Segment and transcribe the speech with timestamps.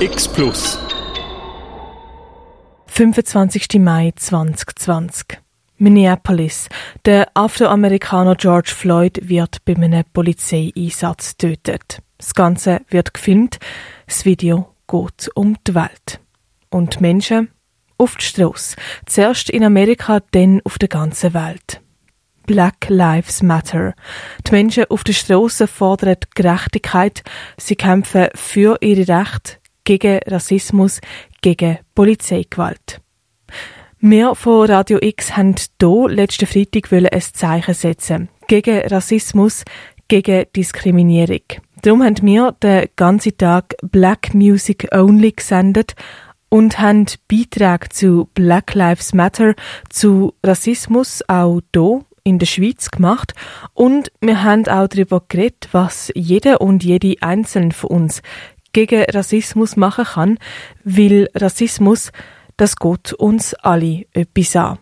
[0.00, 0.78] X Plus.
[2.86, 3.80] 25.
[3.80, 5.38] Mai 2020.
[5.78, 6.68] Minneapolis.
[7.04, 11.98] Der Afroamerikaner George Floyd wird bei einem Polizeieinsatz getötet.
[12.16, 13.58] Das Ganze wird gefilmt.
[14.06, 16.20] Das Video geht um die Welt.
[16.70, 17.50] Und Menschen
[17.96, 18.76] auf die Strasse.
[19.04, 21.80] Zuerst in Amerika, dann auf der ganzen Welt.
[22.46, 23.94] Black Lives Matter.
[24.46, 27.24] Die Menschen auf der Straße fordern Gerechtigkeit.
[27.56, 29.58] Sie kämpfen für ihre Rechte,
[29.88, 31.00] gegen Rassismus,
[31.40, 33.00] gegen Polizeigewalt.
[34.00, 38.28] Wir von Radio X haben hier letzten Freitag ein Zeichen setzen.
[38.48, 39.64] Gegen Rassismus,
[40.06, 41.40] gegen Diskriminierung.
[41.80, 45.94] Darum haben wir den ganzen Tag Black Music Only gesendet
[46.50, 49.54] und haben Beiträge zu Black Lives Matter,
[49.88, 53.32] zu Rassismus auch hier in der Schweiz gemacht
[53.72, 58.22] und wir haben auch darüber geredet, was jeder und jede einzelne von uns
[58.86, 60.38] gegen Rassismus machen kann,
[60.84, 62.12] weil Rassismus,
[62.56, 64.78] das geht uns alle etwas an.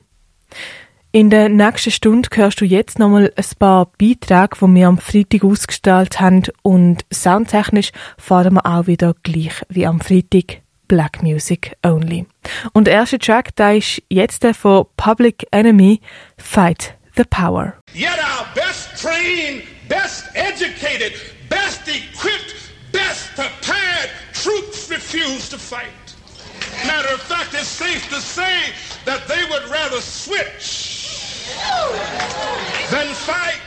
[1.12, 5.44] In der nächsten Stunde hörst du jetzt nochmal ein paar Beiträge, die wir am Freitag
[5.44, 12.27] ausgestellt haben und soundtechnisch fahren wir auch wieder gleich wie am Freitag Black Music Only.
[12.75, 16.00] Und der erste Track, da ist jetzt der von Public Enemy,
[16.36, 17.72] Fight the Power.
[17.94, 21.14] Yet our best trained, best educated,
[21.48, 22.56] best equipped,
[22.92, 26.15] best prepared troops refuse to fight.
[26.87, 28.73] Matter of fact, it's safe to say
[29.05, 31.47] that they would rather switch
[32.91, 33.61] than fight.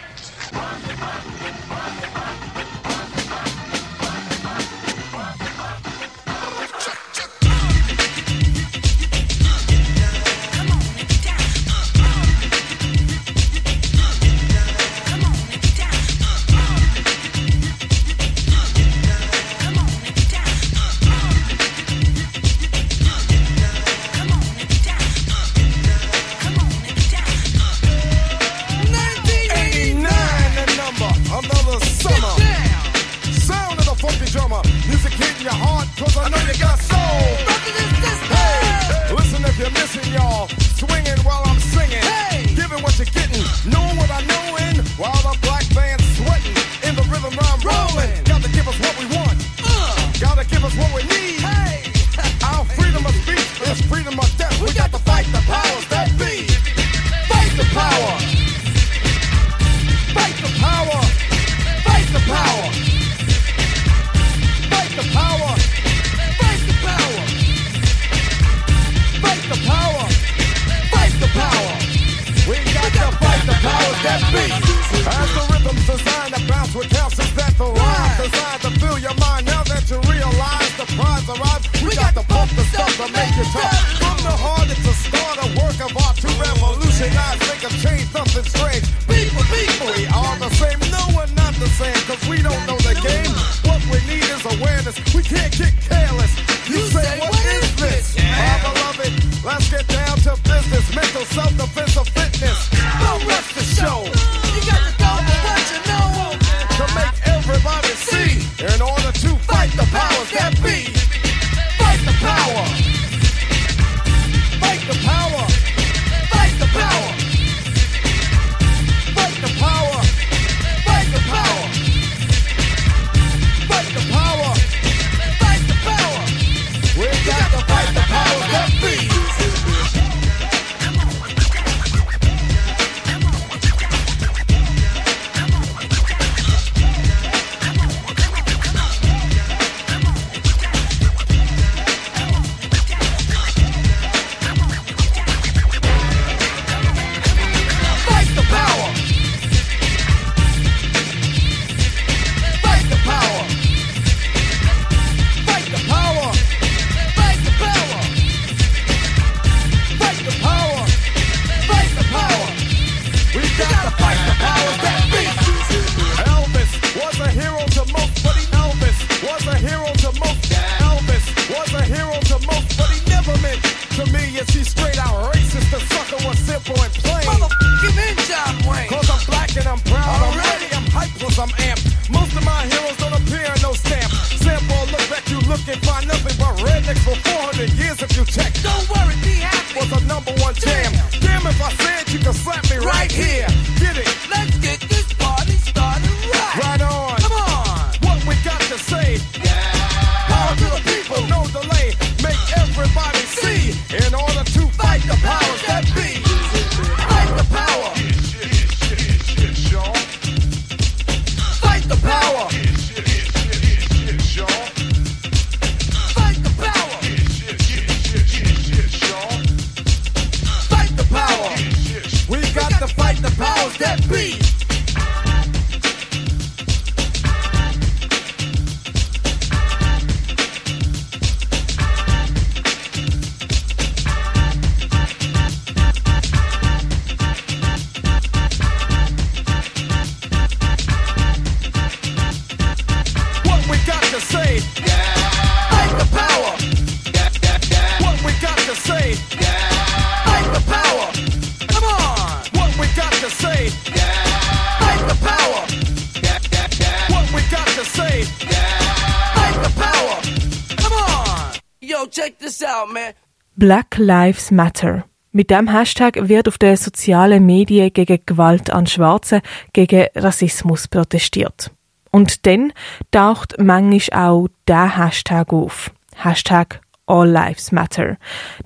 [262.80, 263.14] Out, man.
[263.56, 265.06] Black Lives Matter.
[265.32, 269.42] Mit dem Hashtag wird auf den sozialen Medien gegen Gewalt an Schwarzen,
[269.74, 271.72] gegen Rassismus protestiert.
[272.12, 272.74] Und dann
[273.12, 275.92] taucht manchmal auch der Hashtag auf.
[276.16, 278.18] Hashtag All Lives Matter.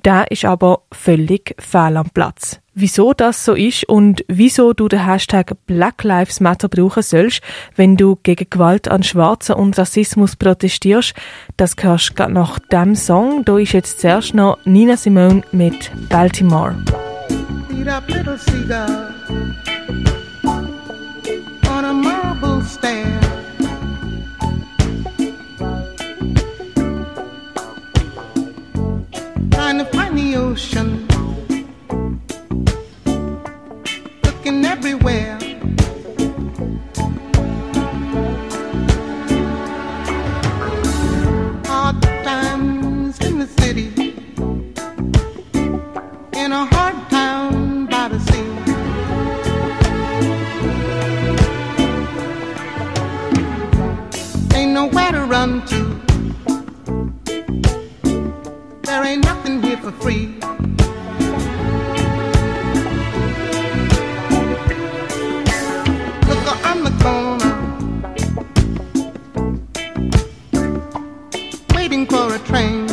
[0.06, 2.60] Der ist aber völlig fehl am Platz.
[2.76, 7.42] Wieso das so ist und wieso du den Hashtag Black Lives Matter brauchen sollst,
[7.76, 11.14] wenn du gegen Gewalt an Schwarzen und Rassismus protestierst,
[11.56, 13.46] das hörst du nach dem Song.
[13.46, 16.76] Da ist jetzt zuerst noch Nina Simone mit Baltimore.
[22.84, 23.33] stand.
[29.74, 31.08] Trying to find the ocean.
[34.24, 35.40] Looking everywhere.
[41.66, 43.90] Hard times in the city.
[46.34, 48.50] In a hard town by the sea.
[54.56, 55.93] Ain't nowhere to run to.
[58.94, 60.28] There ain't nothing here for free.
[66.30, 67.54] Look on the corner,
[71.74, 72.86] waiting for a train.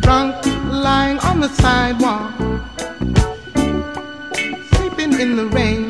[0.00, 2.30] Drunk, lying on the sidewalk,
[4.74, 5.89] sleeping in the rain.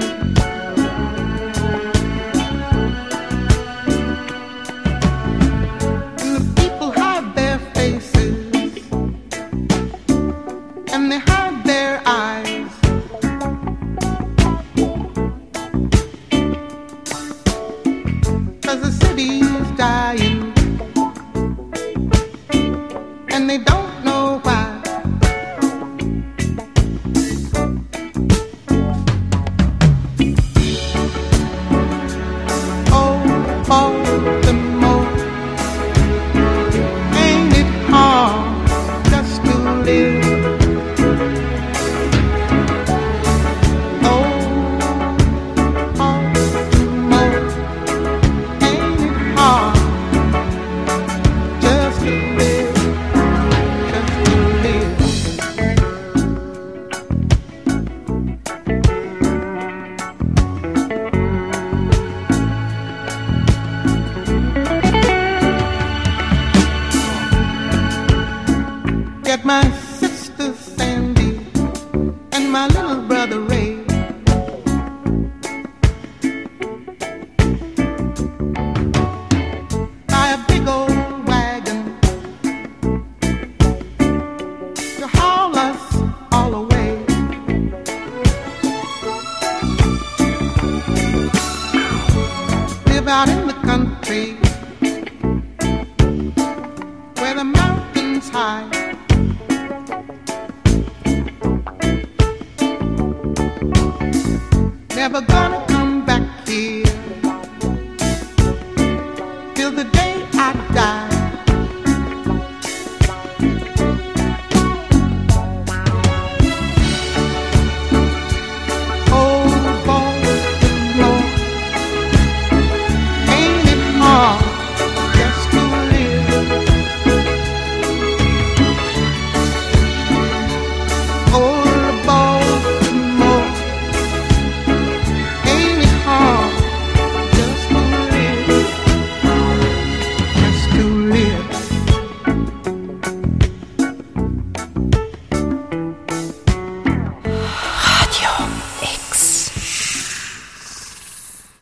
[110.23, 111.10] I die.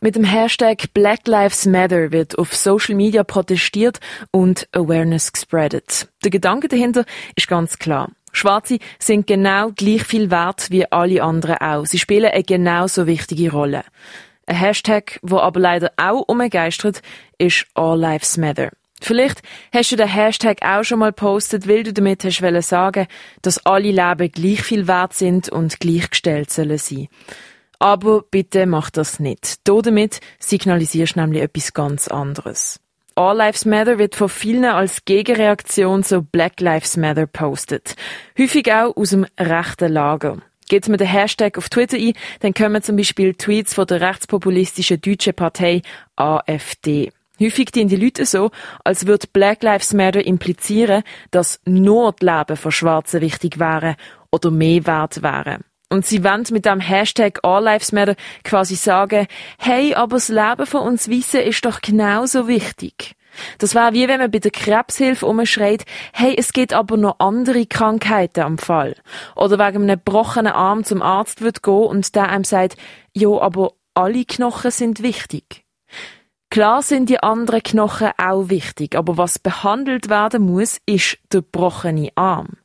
[0.09, 3.99] Mit dem Hashtag Black Lives Matter wird auf Social Media protestiert
[4.31, 6.09] und Awareness gespreadet.
[6.23, 8.09] Der Gedanke dahinter ist ganz klar.
[8.31, 11.85] Schwarze sind genau gleich viel wert wie alle anderen auch.
[11.85, 13.83] Sie spielen eine genauso wichtige Rolle.
[14.47, 17.03] Ein Hashtag, wo aber leider auch umgeistert,
[17.37, 18.71] ist All Lives Matter.
[18.99, 23.05] Vielleicht hast du den Hashtag auch schon mal postet, weil du damit hast sagen,
[23.43, 27.09] dass alle Leben gleich viel wert sind und gleichgestellt sollen sein.
[27.79, 29.67] Aber bitte mach das nicht.
[29.67, 32.79] Damit signalisierst du nämlich etwas ganz anderes.
[33.15, 37.95] All Lives Matter wird von vielen als Gegenreaktion zu Black Lives Matter postet.
[38.37, 40.37] Häufig auch aus dem rechten Lager.
[40.69, 45.01] Geht man den Hashtag auf Twitter ein, dann kommen zum Beispiel Tweets von der rechtspopulistischen
[45.01, 45.81] deutschen Partei
[46.15, 47.11] AfD.
[47.41, 48.51] Häufig dienen die Leute so,
[48.83, 53.95] als würde Black Lives Matter implizieren, dass nur die Leben von Schwarzen wichtig wären
[54.31, 55.63] oder mehr wert wären.
[55.89, 59.27] Und sie wollen mit dem Hashtag All Lives Matter quasi sagen,
[59.57, 63.15] hey, aber das Leben von uns Weissen ist doch genauso wichtig.
[63.57, 67.65] Das wäre wie wenn man bei der Krebshilfe umschreit, hey, es gibt aber noch andere
[67.65, 68.95] Krankheiten am Fall.
[69.35, 72.77] Oder wegen einem gebrochenen Arm zum Arzt wird gehen und der einem sagt,
[73.13, 75.65] jo, aber alle Knochen sind wichtig.
[76.51, 82.09] Klar sind die anderen Knochen auch wichtig, aber was behandelt werden muss, ist der gebrochene
[82.15, 82.58] Arm.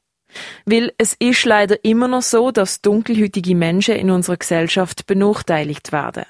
[0.65, 6.25] Weil es ist leider immer noch so, dass dunkelhütige Menschen in unserer Gesellschaft benachteiligt werden.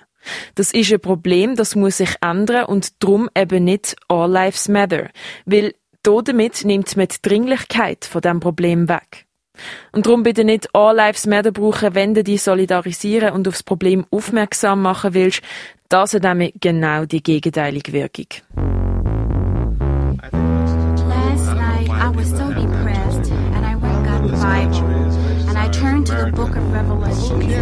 [0.54, 5.10] Das ist ein Problem, das muss sich ändern und drum eben nicht All Lives Matter,
[5.44, 9.26] weil damit nimmt man die Dringlichkeit von dem Problem weg.
[9.92, 14.04] Und darum bitte nicht All Lives Matter brauchen, wenn du dich solidarisieren und aufs Problem
[14.10, 15.42] aufmerksam machen willst.
[15.88, 18.83] Das hat nämlich genau die gegenteilige Wirkung.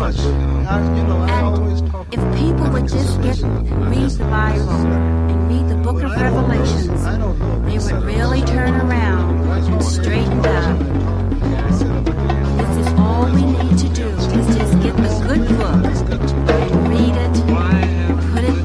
[0.03, 0.67] Revelation.
[0.67, 7.05] And if people would just get read the Bible and read the book of Revelations,
[7.67, 10.79] they would really turn around and straighten up.
[12.59, 15.85] This is all we need to do is just get the good book
[16.51, 18.57] and read it and put it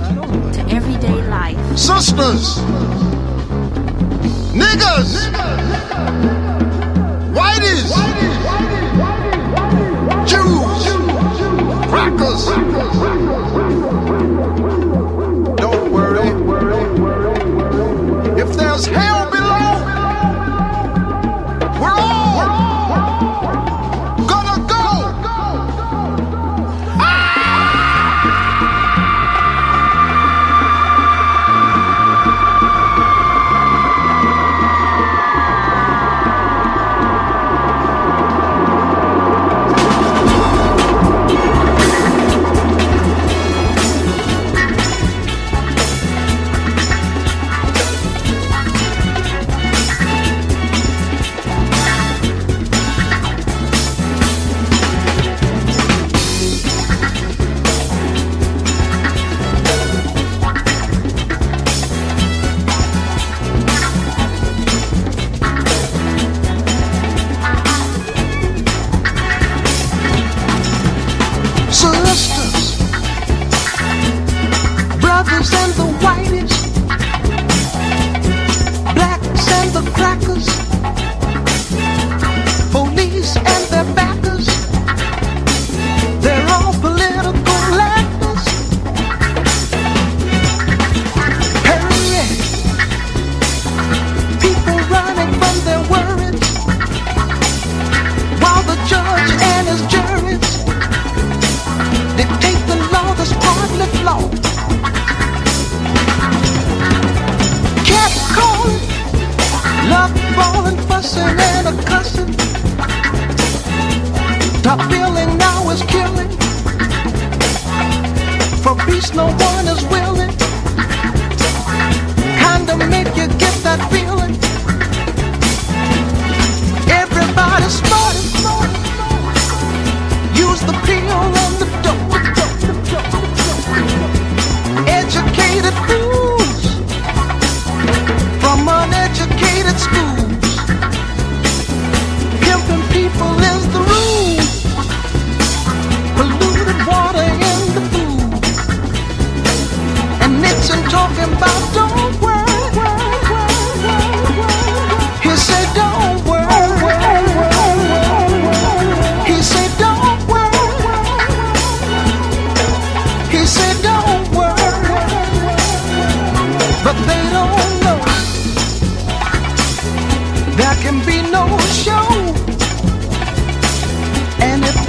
[0.53, 1.77] to everyday life.
[1.77, 2.57] Sisters,
[4.57, 5.29] niggas,
[7.31, 7.93] whiteys,
[12.27, 12.45] crackers.
[15.55, 16.27] Don't worry.
[18.41, 19.26] If there's hell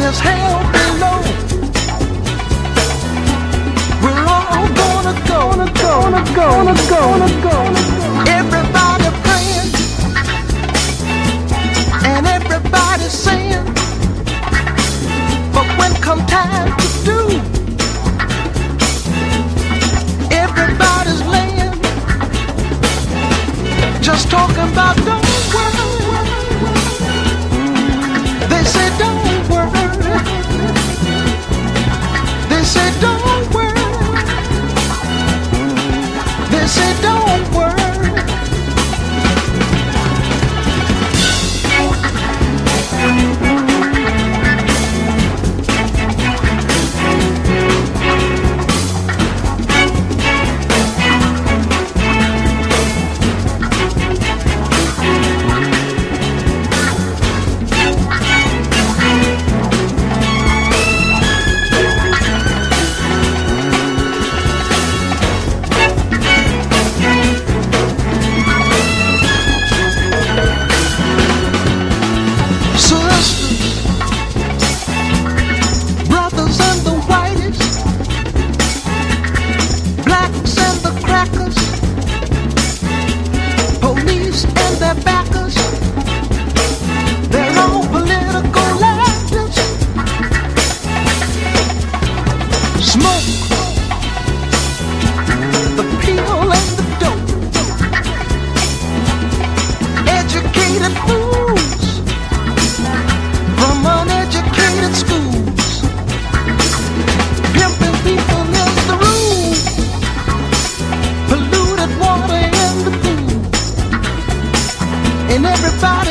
[0.08, 1.20] There's hell below,
[4.02, 7.56] we're all gonna go, gonna go, gonna go, gonna go, gonna go.
[8.26, 9.70] Everybody praying,
[12.06, 13.66] and everybody saying,
[15.52, 17.20] but when come time to do,
[20.34, 21.74] everybody's laying,
[24.00, 25.27] just talking about don't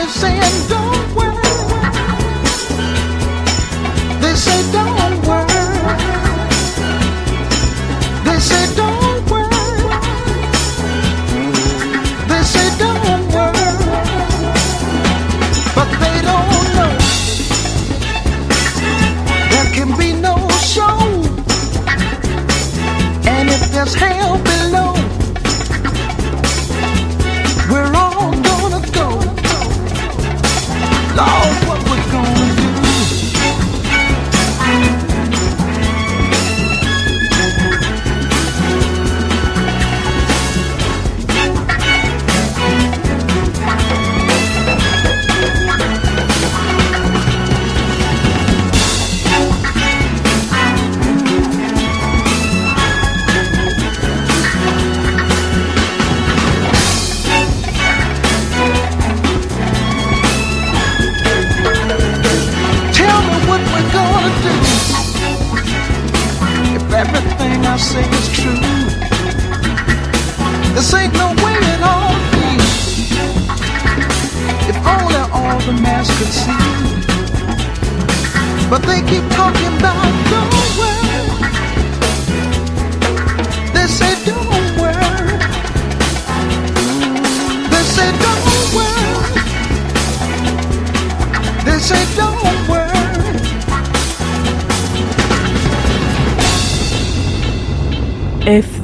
[0.08, 0.47] Say.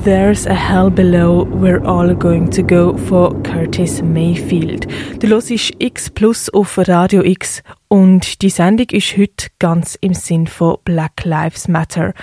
[0.04, 4.86] There's a Hell Below, We're All Going to Go von Curtis Mayfield.
[5.20, 10.46] Du hörst X Plus auf Radio X und die Sendung ist heute ganz im Sinn
[10.46, 12.14] von Black Lives Matter.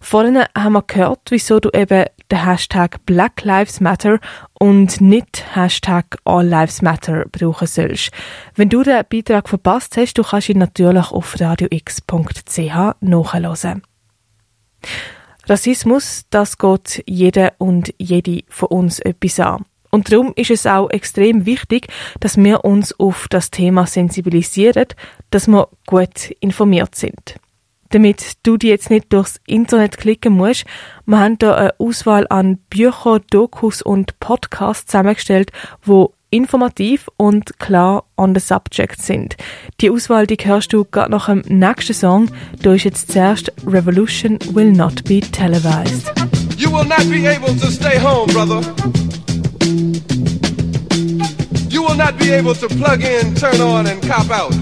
[0.00, 4.18] Vorhin haben wir gehört, wieso du eben den Hashtag Black Lives Matter
[4.58, 8.10] und nicht Hashtag All Lives Matter brauchen sollst.
[8.56, 13.82] Wenn du den Beitrag verpasst hast, du kannst ihn natürlich auf radiox.ch nachhören.
[15.48, 19.64] Rassismus, das geht jeder und jede von uns etwas an.
[19.90, 21.88] Und darum ist es auch extrem wichtig,
[22.20, 24.86] dass wir uns auf das Thema sensibilisieren,
[25.30, 27.36] dass wir gut informiert sind.
[27.90, 30.66] Damit du die jetzt nicht durchs Internet klicken musst,
[31.06, 38.04] wir haben hier eine Auswahl an Büchern, Dokus und Podcasts zusammengestellt, wo informativ und klar
[38.16, 39.36] on the subject sind.
[39.80, 42.30] Die Auswahl, die hörst du gerade nach dem nächsten Song.
[42.62, 46.12] Da ist jetzt zuerst Revolution Will Not Be Televised.
[46.56, 48.60] You will not be able to stay home, brother.
[51.70, 54.52] You will not be able to plug in, turn on, and cop out.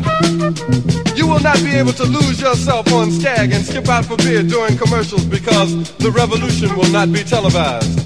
[1.16, 4.42] You will not be able to lose yourself on Skag and skip out for beer
[4.42, 8.05] during commercials because the revolution will not be televised.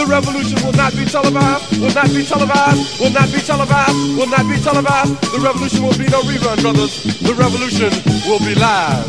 [0.00, 4.26] The revolution will not be televised, will not be televised, will not be televised, will
[4.28, 5.12] not be televised.
[5.30, 7.02] The revolution will be no rerun, brothers.
[7.20, 7.92] The revolution
[8.24, 9.04] will be live.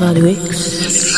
[0.00, 1.12] Radio X.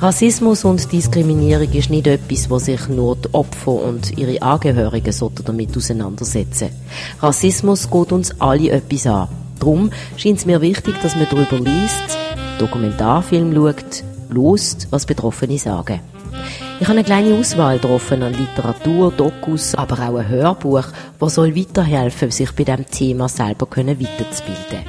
[0.00, 5.14] Rassismus und Diskriminierung ist nicht etwas, wo sich nur die Opfer und ihre Angehörigen
[5.44, 6.70] damit auseinandersetzen.
[7.20, 9.28] Rassismus geht uns alle etwas an.
[9.60, 12.18] Darum scheint es mir wichtig, dass man darüber liest,
[12.60, 16.00] Dokumentarfilm schaut, lost, was Betroffene sagen.
[16.78, 20.84] Ich habe eine kleine Auswahl getroffen an Literatur, Dokus, aber auch ein Hörbuch,
[21.18, 24.84] das soll weiterhelfen, sich bei diesem Thema selber weiterzubilden.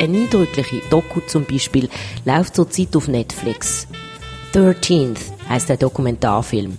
[0.00, 1.88] Eine eindrückliche Doku zum Beispiel
[2.24, 3.88] läuft zurzeit auf Netflix.
[4.54, 6.78] 13th heisst der Dokumentarfilm.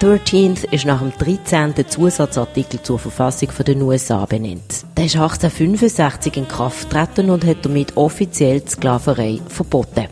[0.00, 1.74] 13th ist nach dem 13.
[1.88, 4.84] Zusatzartikel zur Verfassung der USA benannt.
[4.96, 10.06] Der ist 1865 in Kraft getreten und hat damit offiziell die Sklaverei verboten.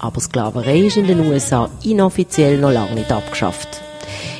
[0.00, 3.80] Aber Sklaverei ist in den USA inoffiziell noch lange nicht abgeschafft.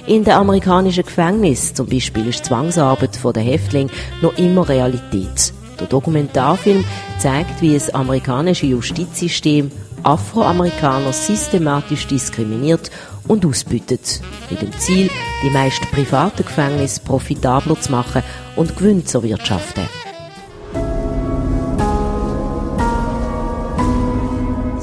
[0.08, 5.52] In den amerikanischen Gefängnissen zum Beispiel ist Zwangsarbeit der Häftlinge noch immer Realität.
[5.78, 6.84] Der Dokumentarfilm
[7.20, 9.70] zeigt, wie das amerikanische Justizsystem
[10.02, 12.90] Afroamerikaner systematisch diskriminiert
[13.28, 14.20] und ausbütet.
[14.50, 15.10] Mit dem Ziel,
[15.42, 18.22] die meisten privaten Gefängnisse profitabler zu machen
[18.56, 19.84] und Gewinn zu erwirtschaften.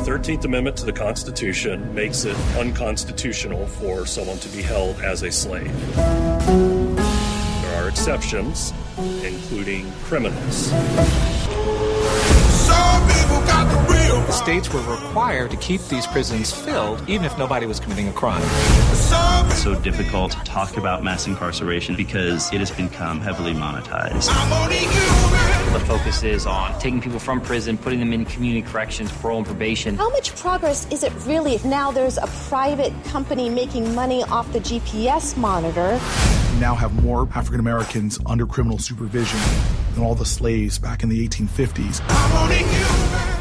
[0.05, 5.23] The 13th Amendment to the Constitution makes it unconstitutional for someone to be held as
[5.23, 5.71] a slave.
[5.95, 8.73] There are exceptions,
[9.23, 10.71] including criminals.
[14.25, 18.11] The states were required to keep these prisons filled even if nobody was committing a
[18.11, 18.41] crime.
[18.43, 24.29] It's so difficult to talk about mass incarceration because it has become heavily monetized.
[25.73, 29.45] The focus is on taking people from prison, putting them in community corrections, parole and
[29.45, 29.95] probation.
[29.95, 34.51] How much progress is it really if now there's a private company making money off
[34.51, 35.99] the GPS monitor?
[36.53, 39.39] We now have more African Americans under criminal supervision
[39.93, 43.34] than all the slaves back in the 1850s.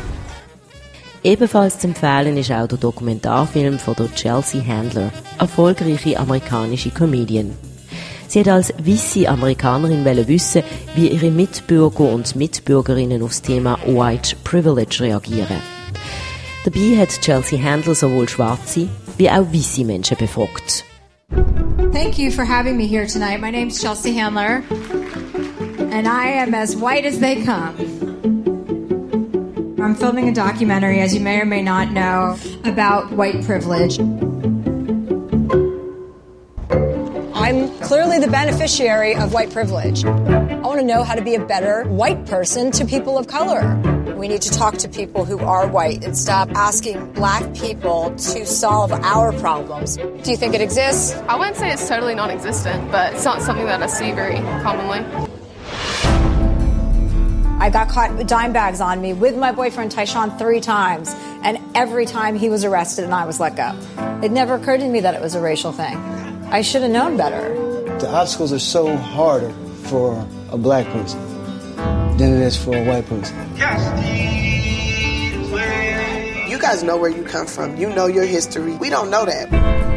[1.24, 7.50] Ebenfalls zu empfehlen ist auch der Dokumentarfilm von der Chelsea Handler, erfolgreiche amerikanische Comedian.
[8.28, 10.62] Sie hat als weiße Amerikanerin wissen,
[10.94, 15.62] wie ihre Mitbürger und Mitbürgerinnen aufs Thema White Privilege reagieren.
[16.64, 20.84] Dabei hat Chelsea Handler sowohl schwarze wie auch weiße Menschen befragt.
[21.92, 23.40] Thank you for having me here tonight.
[23.40, 24.62] My name's Chelsea Handler,
[25.90, 27.93] and I am as white as they come.
[29.84, 33.98] I'm filming a documentary, as you may or may not know, about white privilege.
[37.34, 40.06] I'm clearly the beneficiary of white privilege.
[40.06, 43.76] I want to know how to be a better white person to people of color.
[44.16, 48.46] We need to talk to people who are white and stop asking black people to
[48.46, 49.98] solve our problems.
[49.98, 51.12] Do you think it exists?
[51.28, 54.36] I wouldn't say it's totally non existent, but it's not something that I see very
[54.62, 55.33] commonly.
[57.64, 61.58] I got caught with dime bags on me with my boyfriend Tyshawn three times, and
[61.74, 63.74] every time he was arrested and I was let go.
[64.22, 65.96] It never occurred to me that it was a racial thing.
[66.50, 67.54] I should have known better.
[68.00, 69.50] The obstacles are so harder
[69.84, 71.18] for a black person
[72.18, 73.34] than it is for a white person.
[76.46, 77.78] You guys know where you come from.
[77.78, 78.76] You know your history.
[78.76, 79.93] We don't know that.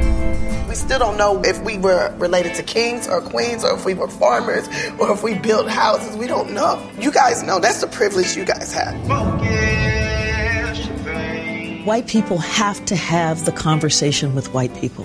[0.78, 3.96] We still don't know if we were related to kings or queens or if we
[3.96, 4.68] were farmers
[5.00, 6.16] or if we built houses.
[6.16, 6.80] We don't know.
[7.00, 7.60] You guys know.
[7.60, 8.94] That's the privilege you guys have.
[11.84, 15.04] White people have to have the conversation with white people.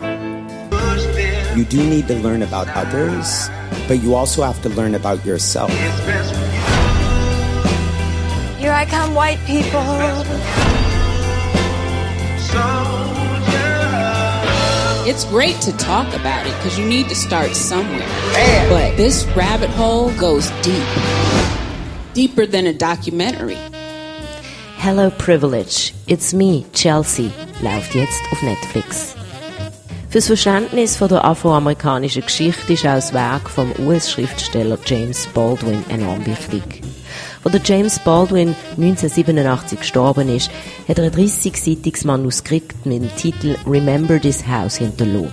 [1.57, 3.49] You do need to learn about others,
[3.89, 5.71] but you also have to learn about yourself.
[8.59, 9.81] Here I come, white people.
[15.05, 18.07] It's great to talk about it because you need to start somewhere.
[18.69, 20.87] But this rabbit hole goes deep.
[22.15, 23.59] Deeper than a documentary.
[24.77, 29.17] Hello Privilege, It's Me, Chelsea, läuft jetzt auf Netflix.
[30.09, 36.25] Fürs Verständnis von der afroamerikanischen Geschichte ist auch das Werk vom US-Schriftsteller James Baldwin enorm
[36.27, 36.81] wichtig.
[37.45, 40.49] Als James Baldwin 1987 gestorben ist,
[40.87, 45.33] hat er ein 30-seitiges Manuskript mit dem Titel Remember This House hinterlassen.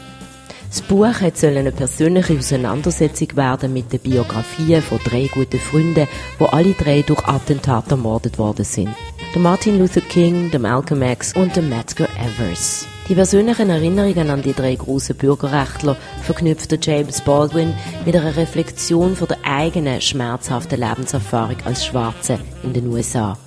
[0.69, 6.07] Das Buch soll eine persönliche Auseinandersetzung werden mit den Biografien von drei guten Freunden,
[6.39, 8.89] wo alle drei durch Attentate ermordet worden sind.
[9.35, 12.87] Der Martin Luther King, der Malcolm X und der Medgar Evers.
[13.07, 17.75] Die persönlichen Erinnerungen an die drei großen Bürgerrechtler verknüpft James Baldwin
[18.07, 23.37] mit einer Reflexion von der eigenen schmerzhaften Lebenserfahrung als Schwarze in den USA.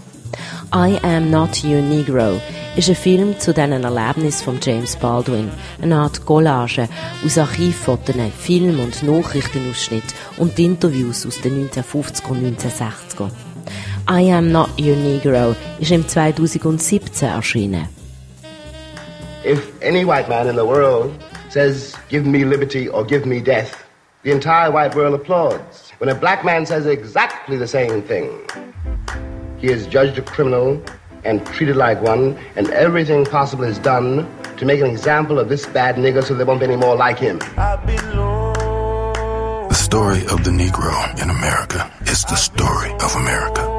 [0.73, 2.41] I Am Not Your Negro
[2.77, 5.51] ist ein Film zu diesen Erlebnissen von James Baldwin,
[5.83, 6.89] eine Art Collage
[7.25, 13.12] aus Archivfotos, Film- und Nachrichtenausschnitt und Interviews aus den 1950er und 1960er.
[14.13, 17.89] I Am Not Your Negro ist im 2017 erschienen.
[19.43, 21.15] If any white man in the world
[21.49, 23.83] says, give me liberty or give me death,
[24.23, 25.95] the entire white world applauds.
[25.97, 28.29] When a black man says exactly the same thing,
[29.57, 30.79] he is judged a criminal
[31.25, 35.65] and treated like one, and everything possible is done to make an example of this
[35.65, 37.39] bad nigger so there won't be any more like him.
[39.69, 43.72] The story of the Negro in America is the story of America.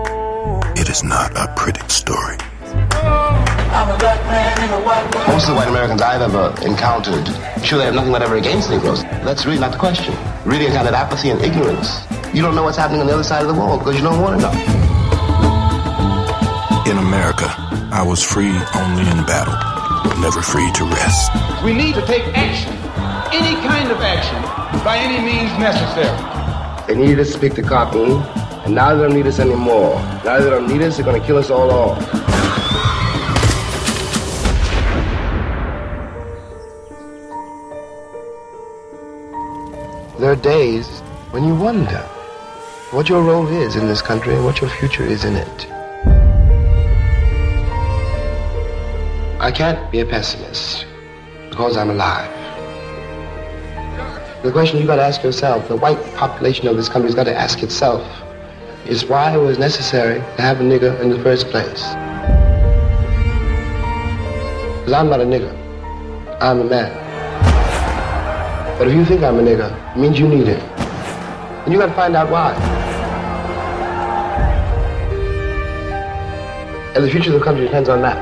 [0.94, 2.38] It is not a pretty story.
[5.26, 7.26] Most of the white Americans I've ever encountered,
[7.66, 9.02] sure they have nothing whatever against Negroes.
[9.26, 10.14] That's really not the question.
[10.46, 12.06] Really, it's kind of apathy and ignorance.
[12.32, 14.22] You don't know what's happening on the other side of the wall because you don't
[14.22, 14.54] want to know.
[16.86, 17.50] In America,
[17.90, 19.58] I was free only in battle,
[20.22, 21.32] never free to rest.
[21.66, 22.72] We need to take action,
[23.34, 24.40] any kind of action,
[24.86, 26.86] by any means necessary.
[26.86, 28.22] They needed us to speak the cotton,
[28.66, 29.96] and now they don't need us anymore.
[30.24, 32.00] Now they don't need us, they're to kill us all off.
[40.18, 42.00] There are days when you wonder
[42.92, 45.68] what your role is in this country and what your future is in it.
[49.42, 50.86] I can't be a pessimist
[51.50, 52.32] because I'm alive.
[54.44, 57.36] The question you got to ask yourself, the white population of this country's got to
[57.36, 58.02] ask itself,
[58.88, 61.82] is why it was necessary to have a nigger in the first place.
[64.80, 65.54] Because I'm not a nigger.
[66.42, 66.92] I'm a man.
[68.78, 70.62] But if you think I'm a nigger, it means you need it.
[71.64, 72.54] And you gotta find out why.
[76.96, 78.18] And the future of the country depends on that.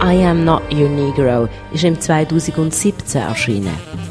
[0.00, 4.03] I Am Not Your Negro ist im 2017 erschienen.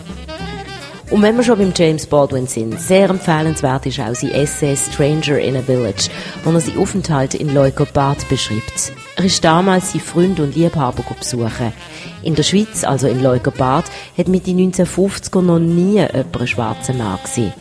[1.14, 5.38] Und wenn wir schon beim James Baldwin sind, sehr empfehlenswert ist auch sein Essay Stranger
[5.38, 6.10] in a Village,
[6.44, 8.94] wo er seinen Aufenthalt in Leukopad beschreibt.
[9.16, 11.72] Er ist damals sein Freund und Liebhaber besuchen.
[12.24, 13.86] In der Schweiz, also in Leukopad,
[14.18, 17.54] hat mit den 1950er noch nie jemand einen schwarzen Mann gesehen.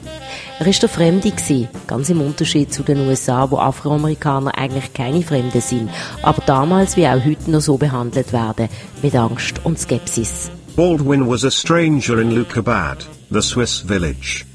[0.58, 5.20] Er war der Fremde, gewesen, ganz im Unterschied zu den USA, wo Afroamerikaner eigentlich keine
[5.20, 5.90] Fremde sind,
[6.22, 8.70] aber damals wie auch heute noch so behandelt werden,
[9.02, 10.50] mit Angst und Skepsis.
[10.74, 14.46] Baldwin was a stranger in Lukabad, the Swiss village.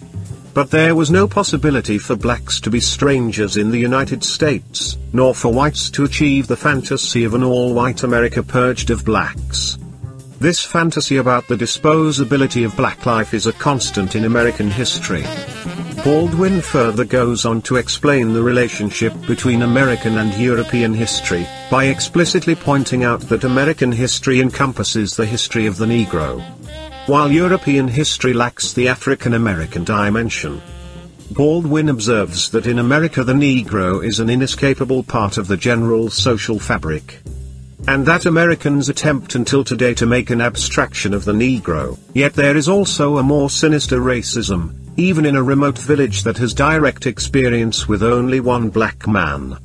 [0.55, 5.35] But there was no possibility for blacks to be strangers in the United States, nor
[5.35, 9.77] for whites to achieve the fantasy of an all-white America purged of blacks.
[10.39, 15.23] This fantasy about the disposability of black life is a constant in American history.
[16.03, 22.55] Baldwin further goes on to explain the relationship between American and European history, by explicitly
[22.55, 26.41] pointing out that American history encompasses the history of the Negro.
[27.07, 30.61] While European history lacks the African American dimension.
[31.31, 36.59] Baldwin observes that in America the Negro is an inescapable part of the general social
[36.59, 37.19] fabric.
[37.87, 42.57] And that Americans attempt until today to make an abstraction of the Negro, yet there
[42.57, 47.87] is also a more sinister racism, even in a remote village that has direct experience
[47.87, 49.57] with only one black man.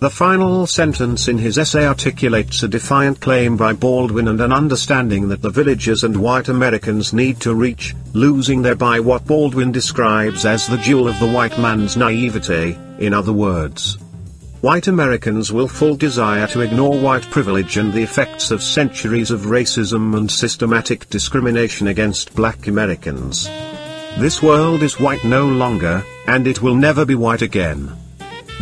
[0.00, 5.28] The final sentence in his essay articulates a defiant claim by Baldwin and an understanding
[5.28, 10.66] that the villagers and white Americans need to reach, losing thereby what Baldwin describes as
[10.66, 13.98] the jewel of the white man's naivete, in other words.
[14.64, 20.16] White Americans' willful desire to ignore white privilege and the effects of centuries of racism
[20.16, 23.46] and systematic discrimination against black Americans.
[24.16, 27.92] This world is white no longer, and it will never be white again.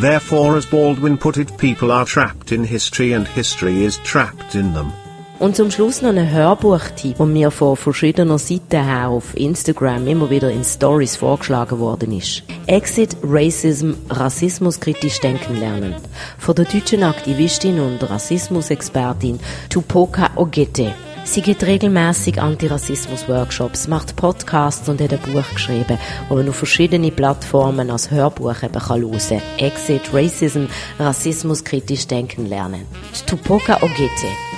[0.01, 4.75] Therefore as Baldwin put it people are trapped in history and history is trapped in
[4.75, 4.93] them.
[5.43, 10.31] Und zum Schluss noch ein Hörbuchtipp, der mir von verschiedener Seiten her auf Instagram immer
[10.31, 12.45] wieder in Stories vorgeschlagen worden ist.
[12.69, 15.97] Exit Racism, Rassismus kritisch denken lernen.
[16.39, 20.95] Von der deutschen Aktivistin und Rassismusexpertin Tupoka Ogete.
[21.25, 27.11] Sie gibt regelmäßig Antirassismus-Workshops, macht Podcasts und hat ein Buch geschrieben, das man auf verschiedene
[27.11, 29.43] Plattformen als Hörbuch eben kann hören kann.
[29.59, 30.67] Exit Racism,
[31.01, 32.87] Rassismus kritisch denken lernen.
[33.27, 34.52] Tupoka Ogete.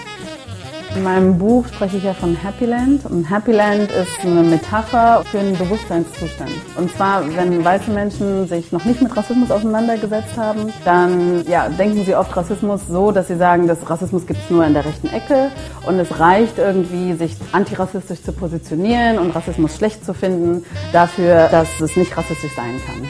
[0.95, 5.59] In meinem Buch spreche ich ja von Happyland und Happyland ist eine Metapher für einen
[5.59, 6.53] Bewusstseinszustand.
[6.77, 12.05] Und zwar, wenn weiße Menschen sich noch nicht mit Rassismus auseinandergesetzt haben, dann ja, denken
[12.05, 15.09] sie oft Rassismus so, dass sie sagen, dass Rassismus gibt es nur in der rechten
[15.09, 15.51] Ecke
[15.85, 21.81] und es reicht irgendwie, sich antirassistisch zu positionieren und Rassismus schlecht zu finden, dafür, dass
[21.81, 23.09] es nicht rassistisch sein kann.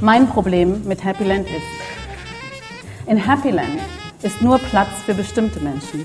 [0.00, 3.78] Mein Problem mit Happyland ist, in Happyland
[4.22, 6.04] ist nur Platz für bestimmte Menschen.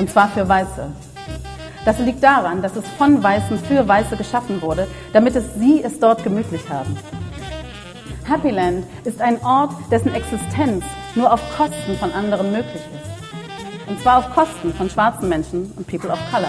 [0.00, 0.90] Und zwar für Weiße.
[1.84, 6.00] Das liegt daran, dass es von Weißen für Weiße geschaffen wurde, damit es sie es
[6.00, 6.96] dort gemütlich haben.
[8.26, 13.90] Happyland ist ein Ort, dessen Existenz nur auf Kosten von anderen möglich ist.
[13.90, 16.48] Und zwar auf Kosten von schwarzen Menschen und People of Color.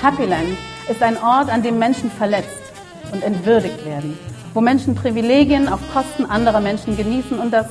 [0.00, 0.56] Happyland
[0.88, 2.62] ist ein Ort, an dem Menschen verletzt
[3.10, 4.16] und entwürdigt werden,
[4.54, 7.66] wo Menschen Privilegien auf Kosten anderer Menschen genießen und das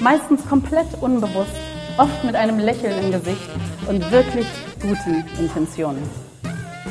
[0.00, 3.48] meistens komplett unbewusst oft mit einem Lächeln im Gesicht
[3.88, 4.46] und wirklich
[4.80, 6.02] guten Intentionen.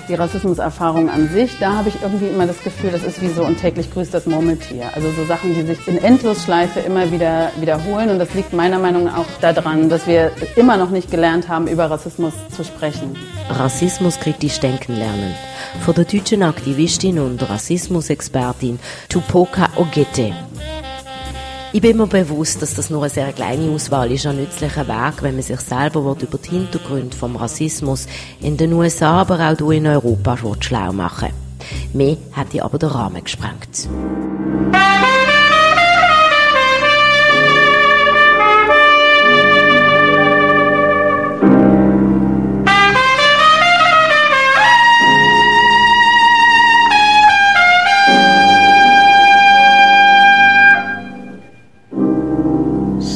[0.10, 3.46] Die Rassismuserfahrung an sich, da habe ich irgendwie immer das Gefühl, das ist wie so
[3.46, 4.90] ein täglich grüßt das Murmeltier.
[4.94, 8.10] Also so Sachen, die sich in Endlosschleife immer wieder wiederholen.
[8.10, 11.68] Und das liegt meiner Meinung nach auch daran, dass wir immer noch nicht gelernt haben,
[11.68, 13.16] über Rassismus zu sprechen.
[13.50, 15.36] Rassismus kritisch denken lernen.
[15.86, 20.34] Von der deutschen Aktivistin und Rassismusexpertin Tupoka Ogete.
[21.76, 25.24] Ich bin mir bewusst, dass das nur eine sehr kleine Auswahl ist an nützlichen Weg,
[25.24, 28.06] wenn man sich selber über die Hintergründe vom Rassismus
[28.40, 31.30] in den USA, aber auch hier in Europa schlau machen
[31.92, 33.90] Mehr hätte aber der Rahmen gesprengt.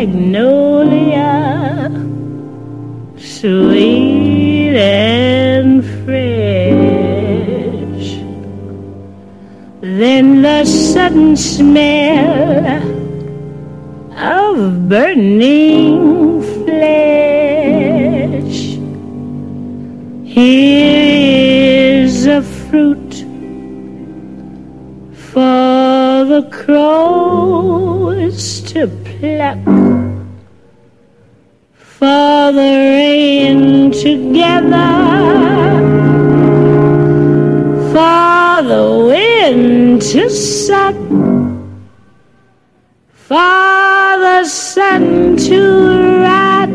[0.00, 1.92] magnolia,
[3.18, 8.08] sweet and fresh.
[9.82, 12.80] Then the sudden smell
[14.16, 18.00] of burning flesh.
[20.24, 23.14] Here is a fruit
[25.12, 29.89] for the crows to pluck,
[34.00, 34.92] together,
[37.92, 40.96] for the wind to suck.
[43.12, 45.60] For the sun to
[46.22, 46.70] rot,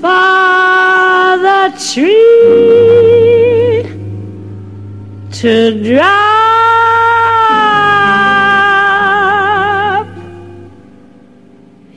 [0.00, 1.62] for the
[1.92, 3.82] tree
[5.32, 5.54] to
[5.84, 6.32] drop.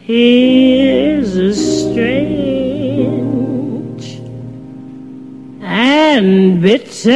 [0.04, 2.65] Here's a strange
[6.16, 7.12] werden Witze.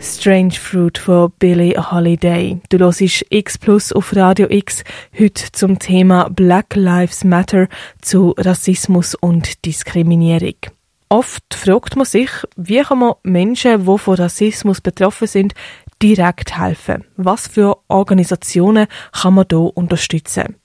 [0.00, 2.60] Strange Fruit von Billie Holiday.
[2.68, 4.84] Du hörst X Plus auf Radio X
[5.18, 7.68] heute zum Thema Black Lives Matter
[8.02, 10.77] zu Rassismus und Diskriminierung.
[11.10, 15.54] Oft fragt man sich, wie kann man Menschen, die von Rassismus betroffen sind,
[16.02, 17.04] direkt helfen?
[17.16, 20.56] Was für Organisationen kann man hier unterstützen?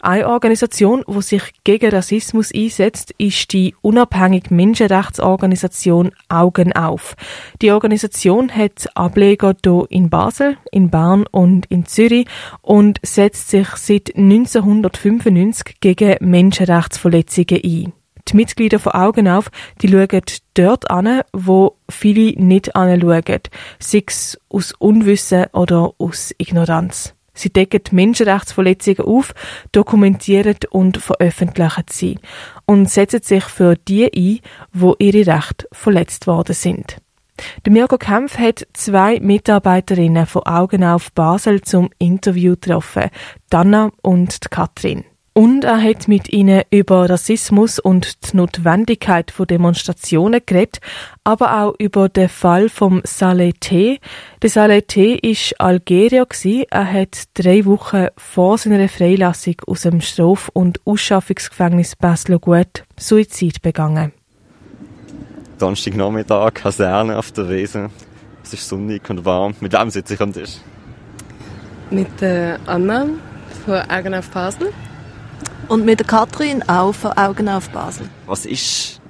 [0.00, 7.16] Eine Organisation, die sich gegen Rassismus einsetzt, ist die unabhängige Menschenrechtsorganisation Augen auf.
[7.62, 12.26] Die Organisation hat Ableger hier in Basel, in Bern und in Zürich
[12.60, 17.92] und setzt sich seit 1995 gegen Menschenrechtsverletzungen ein.
[18.30, 19.50] Die Mitglieder von Augen auf,
[19.80, 20.22] die schauen
[20.54, 23.40] dort an, wo viele nicht anschauen,
[23.78, 27.14] sei es aus Unwissen oder aus Ignoranz.
[27.32, 29.32] Sie decken Menschenrechtsverletzungen auf,
[29.72, 32.18] dokumentieren und veröffentlichen sie
[32.66, 34.40] und setzen sich für die ein,
[34.72, 36.96] wo ihre Rechte verletzt worden sind.
[37.64, 43.10] Der Mirko Kempf hat zwei Mitarbeiterinnen von Augen auf Basel zum Interview getroffen,
[43.48, 45.04] Dana und Katrin.
[45.38, 50.80] Und er hat mit ihnen über Rassismus und die Notwendigkeit von Demonstrationen geredet,
[51.22, 54.00] aber auch über den Fall vom Saleh T.
[54.42, 55.14] Der Saleh T.
[55.14, 56.26] ist Algerier
[56.70, 64.10] Er hat drei Wochen vor seiner Freilassung aus dem Straf- und Ausschaffungsgefängnis Basel-Gut Suizid begangen.
[65.60, 67.90] Donnerstagnachmittag, Kaserne auf der Wiese.
[68.42, 69.54] Es ist sonnig und warm.
[69.60, 70.56] Mit wem sitze ich am Tisch?
[71.92, 73.06] Mit äh, Anna
[73.64, 74.72] von Augen auf Basel.
[75.66, 78.08] Und mit der Katrin auch von Augen auf Basel.
[78.26, 79.00] Was ist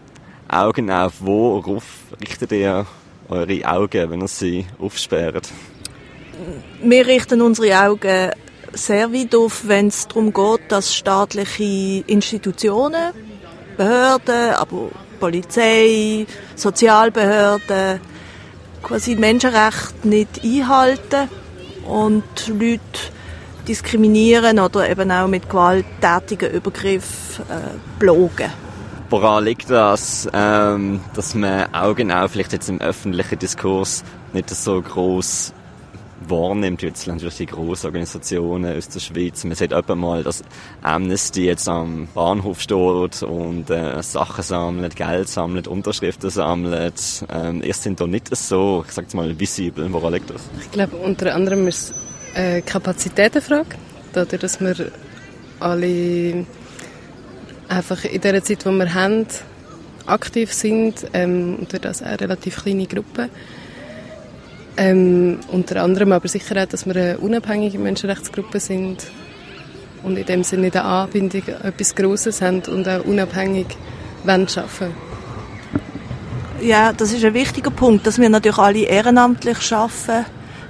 [0.48, 1.14] Augen auf?
[1.20, 1.84] Worauf
[2.20, 2.86] richtet ihr
[3.28, 5.48] eure Augen, wenn ihr sie aufsperrt?
[6.82, 8.30] Wir richten unsere Augen
[8.72, 13.12] sehr weit auf, wenn es darum geht, dass staatliche Institutionen,
[13.76, 14.90] Behörden, aber
[15.20, 18.00] Polizei, Sozialbehörden
[18.82, 21.28] quasi Menschenrechte nicht einhalten
[21.86, 22.80] und Leute
[23.68, 28.50] diskriminieren oder eben auch mit gewalttätigen Übergriffen äh, blogen.
[29.10, 34.82] Woran liegt das, ähm, dass man auch genau vielleicht jetzt im öffentlichen Diskurs nicht so
[34.82, 35.54] groß
[36.26, 39.44] wahrnimmt, jetzt natürlich die grossen Organisationen aus der Schweiz.
[39.44, 40.42] Man sieht etwa mal, dass
[40.82, 47.24] Amnesty jetzt am Bahnhof steht und äh, Sachen sammelt, Geld sammelt, Unterschriften sammelt.
[47.32, 49.90] Ähm, ihr sind da nicht so, ich sag's mal, visibel.
[49.92, 50.42] Woran liegt das?
[50.60, 51.94] Ich glaube, unter anderem ist
[52.34, 53.76] eine Kapazitätenfrage.
[54.12, 54.90] Dadurch, dass wir
[55.60, 56.46] alle
[57.68, 59.26] einfach in der Zeit, die wir haben,
[60.06, 63.28] aktiv sind ähm, und durch das auch relativ kleine Gruppen.
[64.76, 69.06] Ähm, unter anderem aber sicher auch, dass wir eine unabhängige Menschenrechtsgruppe sind
[70.02, 73.66] und in dem Sinne eine Anbindung an etwas Grosses haben und auch unabhängig
[74.24, 74.92] arbeiten
[76.60, 80.26] Ja, das ist ein wichtiger Punkt, dass wir natürlich alle ehrenamtlich arbeiten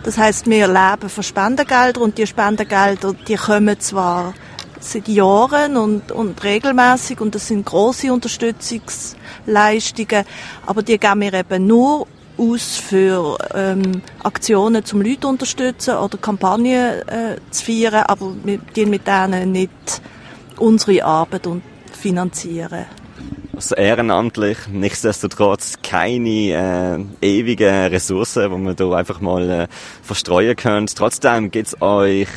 [0.08, 4.32] das heißt, wir leben von Spendengeldern und die Spendengelder, die kommen zwar
[4.80, 10.24] seit Jahren und, und regelmäßig und das sind große Unterstützungsleistungen,
[10.64, 12.06] aber die geben wir eben nur
[12.38, 18.86] aus für ähm, Aktionen zum Leute unterstützen oder Kampagnen äh, zu feiern, aber wir die
[18.86, 20.00] mit denen nicht
[20.56, 22.86] unsere Arbeit und finanzieren
[23.58, 29.66] also ehrenamtlich, nichtsdestotrotz keine äh, ewigen Ressourcen, die man da einfach mal äh,
[30.00, 30.94] verstreuen könnte.
[30.94, 32.28] Trotzdem gibt es euch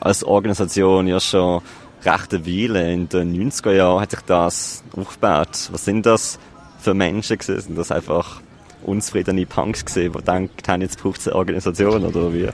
[0.00, 1.62] als Organisation ja schon
[2.04, 2.92] recht eine Weile.
[2.92, 5.70] In den 90er Jahren hat sich das aufgebaut.
[5.72, 6.38] Was sind das
[6.78, 7.58] für Menschen gewesen?
[7.62, 8.42] Sind das einfach
[8.84, 12.48] unzufriedene Punks gewesen, die gedacht haben, jetzt braucht es eine Organisation oder wie?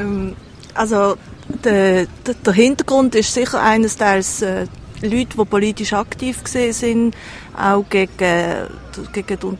[0.00, 0.34] Ähm,
[0.74, 1.14] also
[1.62, 2.06] der,
[2.44, 4.66] der, Hintergrund ist sicher eines Teils äh,
[5.02, 7.14] Leute, die politisch aktiv sind,
[7.56, 8.68] auch gegen,
[9.12, 9.56] gegen die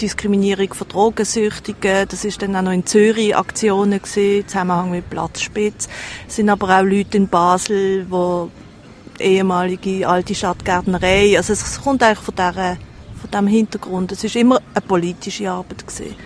[0.00, 2.06] Diskriminierung von Drogensüchtigen.
[2.08, 5.88] Das ist dann auch noch in Zürich Aktionen gewesen, im Zusammenhang mit Platzspitz.
[6.26, 8.50] Es sind aber auch Leute in Basel, wo
[9.18, 12.76] ehemalige alte Stadtgärtnerei, also es kommt eigentlich von, dieser,
[13.20, 14.12] von diesem Hintergrund.
[14.12, 16.16] Es ist immer eine politische Arbeit gewesen.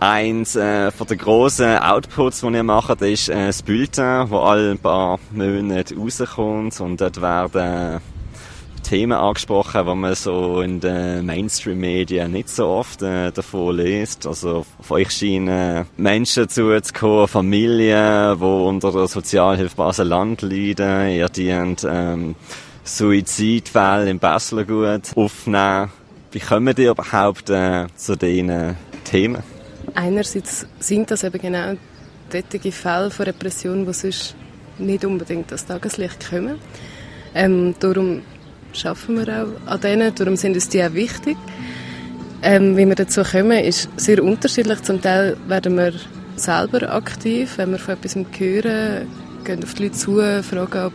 [0.00, 4.76] Eins äh, von den grossen Outputs, die ihr macht, ist äh, das Bulletin, das alle
[4.76, 6.80] paar Monate rauskommt.
[6.80, 8.00] Und dort werden
[8.90, 14.26] Themen angesprochen, die man so in den Mainstream-Medien nicht so oft äh, davon liest.
[14.26, 21.10] Also auf euch scheinen Menschen zuzukommen, Familien, die unter der Sozialhilfe Basel-Land leiden.
[21.10, 22.34] Ihr dient ähm,
[22.82, 25.92] Suizidfälle im Baslergut aufnehmen.
[26.32, 29.44] Wie kommen ihr überhaupt äh, zu diesen Themen?
[29.94, 31.76] Einerseits sind das eben genau
[32.28, 34.34] solche Fälle von Repression, die sonst
[34.78, 36.58] nicht unbedingt das Tageslicht kommen.
[37.36, 38.22] Ähm, darum
[38.72, 41.36] schaffen wir auch an denen, darum sind uns die auch wichtig.
[42.42, 44.82] Ähm, wie wir dazu kommen, ist sehr unterschiedlich.
[44.82, 45.92] Zum Teil werden wir
[46.36, 47.58] selber aktiv.
[47.58, 49.06] Wenn wir von etwas hören,
[49.44, 50.92] gehen auf die Leute zu, fragen, ob,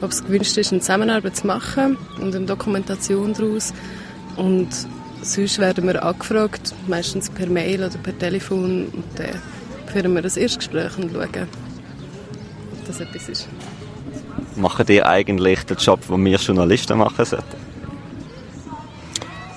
[0.00, 3.72] ob es gewünscht ist, eine Zusammenarbeit zu machen und eine Dokumentation daraus.
[4.36, 4.68] Und
[5.22, 8.86] sonst werden wir angefragt, meistens per Mail oder per Telefon.
[8.92, 9.42] Und dann
[9.92, 11.48] führen wir das Erstgespräch und schauen,
[12.72, 13.48] ob das etwas ist.
[14.56, 17.66] Machen die eigentlich den Job, den wir Journalisten machen sollten?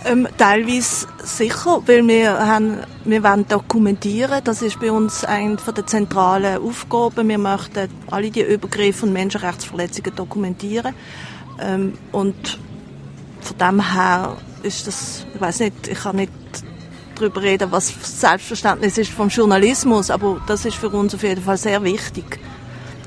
[0.05, 4.41] Ähm, teilweise sicher, weil wir, haben, wir wollen dokumentieren.
[4.43, 7.27] Das ist bei uns eine der zentralen Aufgaben.
[7.27, 10.95] Wir möchten alle die Übergriffe und Menschenrechtsverletzungen dokumentieren.
[11.61, 12.59] Ähm, und
[13.41, 16.31] von dem her ist das, ich weiß nicht, ich kann nicht
[17.15, 21.57] darüber reden, was Selbstverständnis ist vom Journalismus, aber das ist für uns auf jeden Fall
[21.57, 22.39] sehr wichtig.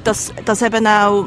[0.04, 1.26] Dass, dass eben auch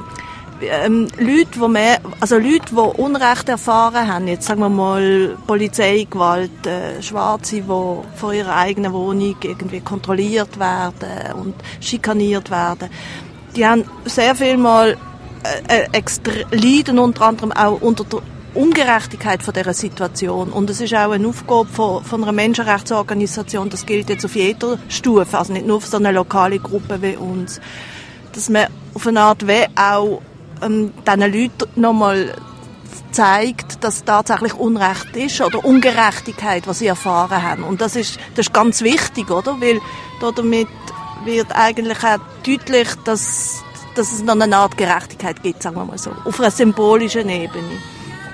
[0.62, 6.66] ähm, Leute, die mehr, also Leute, die Unrecht erfahren haben, jetzt sagen wir mal Polizeigewalt,
[6.66, 12.90] äh, Schwarze, die vor ihrer eigenen Wohnung irgendwie kontrolliert werden und schikaniert werden,
[13.56, 14.98] die haben sehr viel mal
[15.68, 16.02] äh, äh
[16.52, 18.22] leiden unter anderem auch unter der
[18.54, 20.50] Ungerechtigkeit von dieser Situation.
[20.50, 24.78] Und es ist auch eine Aufgabe von, von einer Menschenrechtsorganisation, das gilt jetzt auf jeder
[24.88, 27.60] Stufe, also nicht nur für so eine lokale Gruppe wie uns,
[28.32, 30.22] dass man auf eine Art wie auch
[30.62, 32.34] ähm, diesen Leuten nochmal
[33.12, 37.64] zeigt, dass tatsächlich Unrecht ist oder Ungerechtigkeit, was sie erfahren haben.
[37.64, 39.60] Und das ist, das ist ganz wichtig, oder?
[39.62, 39.80] Weil
[40.36, 40.68] damit
[41.24, 43.64] wird eigentlich auch deutlich, dass,
[43.96, 47.80] dass es noch eine Art Gerechtigkeit gibt, sagen wir mal so, auf einer symbolischen Ebene.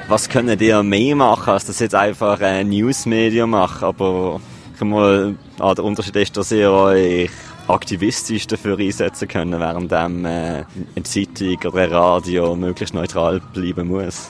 [0.08, 3.86] Was können ihr mehr machen, als das jetzt einfach ein Newsmedium machen?
[3.86, 4.42] Aber
[4.82, 7.30] mal, ah, der Unterschied ist, dass ihr euch
[7.68, 10.64] aktivistisch dafür einsetzen können, während dem, äh,
[10.96, 14.30] eine Zeitung oder ein Radio möglichst neutral bleiben muss.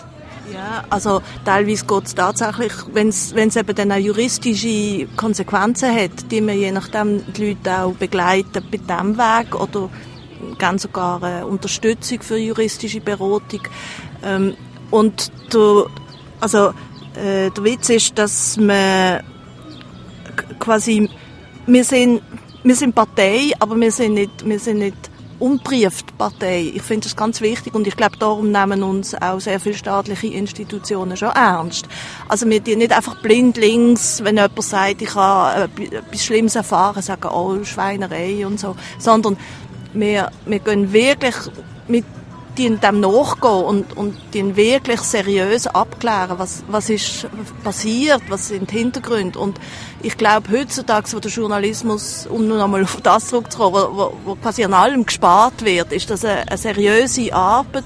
[0.53, 6.41] Ja, also teilweise geht es tatsächlich, wenn es eben dann auch juristische Konsequenzen hat, die
[6.41, 9.89] man je nachdem die Leute auch begleiten bei diesem Weg oder
[10.57, 13.61] ganz sogar eine Unterstützung für juristische Beratung.
[14.23, 14.55] Ähm,
[14.89, 15.85] und der,
[16.41, 16.69] also,
[17.15, 19.21] äh, der Witz ist, dass man
[20.59, 21.09] quasi,
[21.65, 22.21] wir sind
[22.63, 26.71] wir sind Partei, aber wir sind nicht, wir sind nicht unbrieft Partei.
[26.75, 30.27] Ich finde das ganz wichtig und ich glaube, darum nehmen uns auch sehr viele staatliche
[30.27, 31.87] Institutionen schon ernst.
[32.29, 37.01] Also wir die nicht einfach blind links, wenn jemand sagt, ich habe etwas Schlimmes erfahren,
[37.01, 39.35] sagen, oh, Schweinerei und so, sondern
[39.93, 41.35] wir, wir gehen wirklich
[41.87, 42.05] mit
[42.69, 47.27] die dem nachgehen und, und die wirklich seriös abklären, was, was ist
[47.63, 49.39] passiert, was sind die Hintergründe.
[49.39, 49.59] Und
[50.01, 54.63] ich glaube, heutzutage, wo der Journalismus, um nur einmal auf das zurückzukommen, wo, wo, quasi
[54.63, 57.83] an allem gespart wird, ist das eine, eine seriöse Arbeit,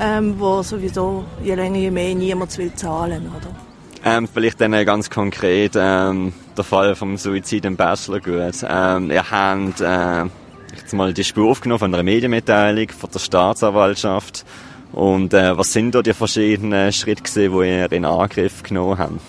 [0.00, 3.54] ähm, wo sowieso je länger, je mehr niemand will zahlen, oder?
[4.04, 8.64] Ähm, vielleicht dann ganz konkret ähm, der Fall vom Suizid im Bachelorgut.
[8.68, 10.30] Ähm, ihr habt äh,
[10.80, 14.44] jetzt mal die Spur aufgenommen von einer Medienmitteilung von der Staatsanwaltschaft.
[14.92, 19.20] Und äh, was sind da die verschiedenen Schritte gewesen, die ihr in Angriff genommen habt?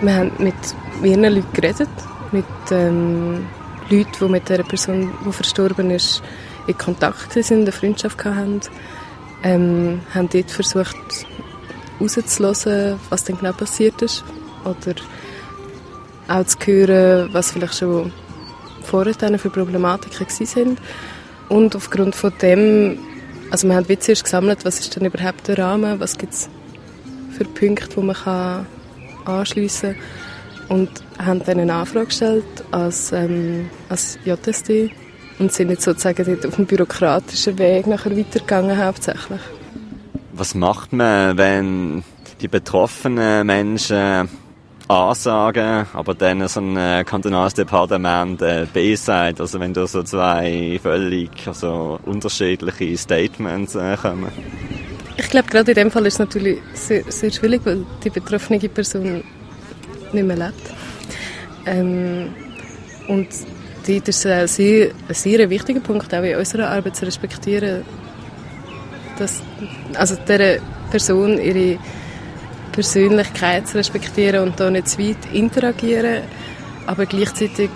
[0.00, 0.54] Wir haben mit
[1.00, 1.88] mehreren Leuten geredet,
[2.32, 3.46] mit ähm,
[3.88, 6.22] Leuten, die mit der Person, die verstorben ist,
[6.66, 8.60] in Kontakt sind, eine Freundschaft hatten.
[9.42, 10.96] Ähm, haben dort versucht
[11.98, 14.24] herauszuhören, was denn genau passiert ist.
[14.64, 14.96] Oder
[16.28, 18.12] auch zu hören, was vielleicht schon
[18.86, 20.80] vorher für Problematiken sind.
[21.48, 22.98] Und aufgrund von dem,
[23.50, 26.48] also wir haben Witze gesammelt, was ist denn überhaupt der Rahmen, was gibt es
[27.36, 28.66] für Punkte, wo man kann
[29.24, 30.78] anschliessen kann.
[30.78, 34.90] Und haben dann eine Anfrage gestellt als, ähm, als JSD
[35.38, 39.40] und sind jetzt sozusagen auf dem bürokratischen Weg nachher weitergegangen hauptsächlich.
[40.32, 42.02] Was macht man, wenn
[42.40, 44.28] die betroffenen Menschen
[44.88, 50.02] Ansagen, aber dann so ein äh, kantonales Departement äh, B sagt, also wenn da so
[50.02, 54.30] zwei völlig also unterschiedliche Statements äh, kommen.
[55.16, 58.60] Ich glaube, gerade in dem Fall ist es natürlich sehr, sehr schwierig, weil die betroffene
[58.68, 59.24] Person
[60.12, 60.70] nicht mehr lebt.
[61.66, 62.28] Ähm,
[63.08, 63.28] und
[63.86, 67.82] dort ist es sehr, ein sehr wichtiger Punkt, auch in unserer Arbeit zu respektieren,
[69.18, 69.42] dass
[69.94, 70.58] also dieser
[70.90, 71.78] Person ihre
[72.76, 76.22] Persönlichkeit zu respektieren und da nicht zu weit interagieren.
[76.86, 77.70] Aber gleichzeitig,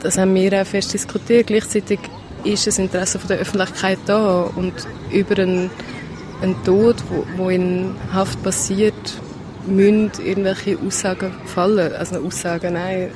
[0.00, 2.00] das haben wir auch fest diskutiert, gleichzeitig
[2.42, 4.72] ist das Interesse von der Öffentlichkeit da und
[5.12, 5.70] über einen,
[6.42, 8.92] einen Tod, wo, wo in Haft passiert,
[9.68, 11.94] müssen irgendwelche Aussagen fallen.
[11.94, 13.12] Also Aussagen, nein,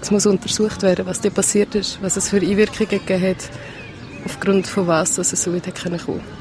[0.00, 3.50] es muss untersucht werden, was da passiert ist, was es für Einwirkungen gegeben hat,
[4.24, 6.37] aufgrund von was dass es so weit kommen konnte.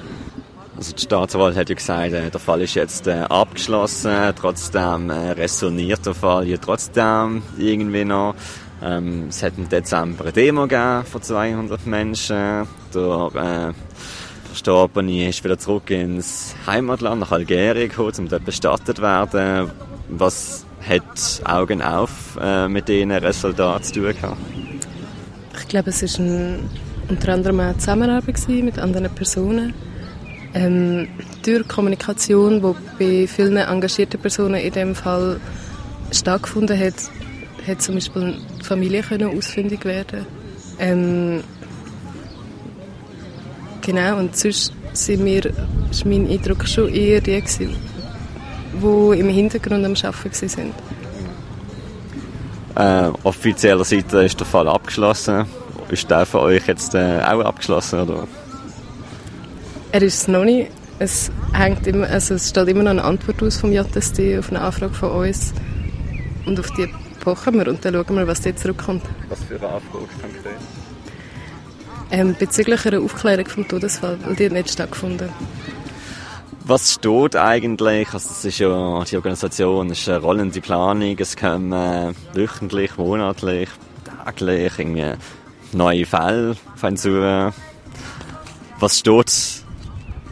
[0.77, 5.31] Also die Staatsanwalt hat ja gesagt, äh, der Fall ist jetzt äh, abgeschlossen, trotzdem äh,
[5.31, 8.35] resoniert der Fall ja trotzdem irgendwie noch.
[8.83, 12.67] Ähm, es hat im Dezember eine Demo gegeben von 200 Menschen.
[12.93, 13.73] Der äh,
[14.49, 19.71] Verstorbene ist wieder zurück ins Heimatland, nach Algerien gekommen, um dort bestattet zu werden.
[20.09, 24.37] Was hat Augen auf äh, mit diesen Resultaten zu tun gehabt?
[25.59, 26.59] Ich glaube, es war
[27.09, 29.73] unter anderem eine Zusammenarbeit mit anderen Personen.
[30.57, 31.07] Ähm,
[31.43, 35.39] durch Kommunikation, die bei vielen engagierten Personen in dem Fall
[36.11, 36.95] stattgefunden hat,
[37.67, 40.25] hat zum Beispiel die Familie können ausfindig werden.
[40.79, 41.43] Ähm,
[43.81, 45.45] genau, und sonst sind wir,
[45.91, 47.75] ist mein Eindruck schon eher die, gewesen,
[48.81, 50.73] die im Hintergrund am Arbeiten
[52.75, 53.11] waren.
[53.11, 55.45] Äh, offizieller Seite ist der Fall abgeschlossen.
[55.89, 57.99] Ist der von euch jetzt äh, auch abgeschlossen?
[57.99, 58.27] Oder?
[59.91, 60.69] Er ist es noch nicht.
[60.99, 64.61] Es, hängt immer, also es steht immer noch eine Antwort aus vom JSD auf eine
[64.61, 65.53] Anfrage von uns.
[66.45, 66.87] Und auf die
[67.21, 69.03] pochen wir und dann schauen wir, was dort zurückkommt.
[69.29, 70.57] Was für eine Anfrage konkret?
[72.09, 75.29] Ähm, bezüglich einer Aufklärung vom Todesfall, weil die hat nicht stattgefunden.
[76.63, 78.13] Was steht eigentlich?
[78.13, 83.69] Also es ist ja die Organisation, ist eine rollende Planung, es kommen äh, wöchentlich, monatlich,
[84.25, 85.13] täglich irgendwie
[85.73, 86.55] neue Fälle
[86.95, 87.53] zu.
[88.79, 89.63] Was steht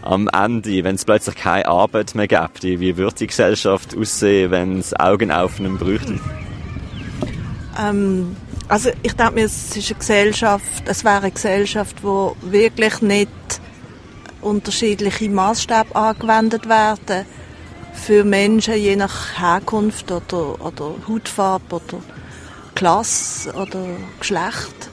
[0.06, 2.64] am Ende, wenn es plötzlich keine Arbeit mehr gibt?
[2.64, 6.20] Wie würde die Gesellschaft aussehen, wenn es Augen aufnehmen bräuchte?
[7.80, 8.36] Ähm,
[8.68, 13.30] also ich denke mir, es ist eine Gesellschaft, es wäre eine Gesellschaft, wo wirklich nicht
[14.42, 17.26] unterschiedliche Maßstäbe angewendet werden
[17.94, 22.04] für Menschen je nach Herkunft oder, oder Hautfarbe oder
[22.76, 23.86] Klasse oder
[24.20, 24.90] Geschlecht.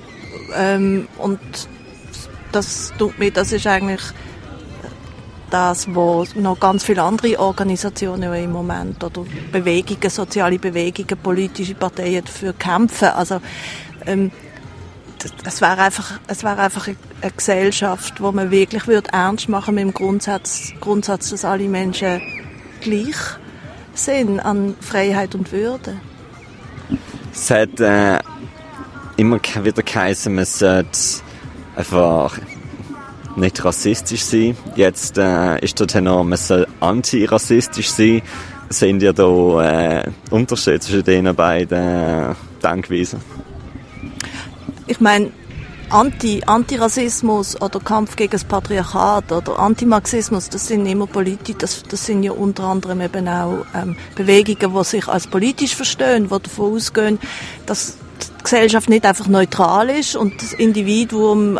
[0.54, 1.40] Ähm, und
[2.52, 4.02] das tut mir, das ist eigentlich
[5.52, 12.24] das, wo noch ganz viele andere Organisationen im Moment oder Bewegungen, soziale Bewegungen, politische Parteien
[12.24, 13.08] dafür kämpfen.
[13.08, 13.40] Also
[14.06, 14.30] ähm,
[15.44, 19.84] es wäre einfach, es wäre einfach eine Gesellschaft, wo man wirklich würde ernst machen mit
[19.84, 22.20] dem Grundsatz, Grundsatz, dass alle Menschen
[22.80, 23.16] gleich
[23.94, 26.00] sind an Freiheit und Würde.
[27.32, 28.18] Es hat äh,
[29.16, 30.98] immer wieder geheißen, man sollte
[31.76, 32.38] einfach
[33.36, 34.56] nicht rassistisch sein.
[34.76, 38.22] Jetzt äh, ist der Tenor, man soll antirassistisch sein.
[38.68, 43.20] Sehen ihr da äh, Unterschiede zwischen diesen beiden äh, Denkweisen?
[44.86, 45.30] Ich meine,
[45.90, 52.06] Anti, Antirassismus oder Kampf gegen das Patriarchat oder Antimarxismus, das sind immer politisch, das, das
[52.06, 56.76] sind ja unter anderem eben auch ähm, Bewegungen, die sich als politisch verstehen, die davon
[56.76, 57.18] ausgehen,
[57.66, 61.58] dass die Gesellschaft nicht einfach neutral ist und das Individuum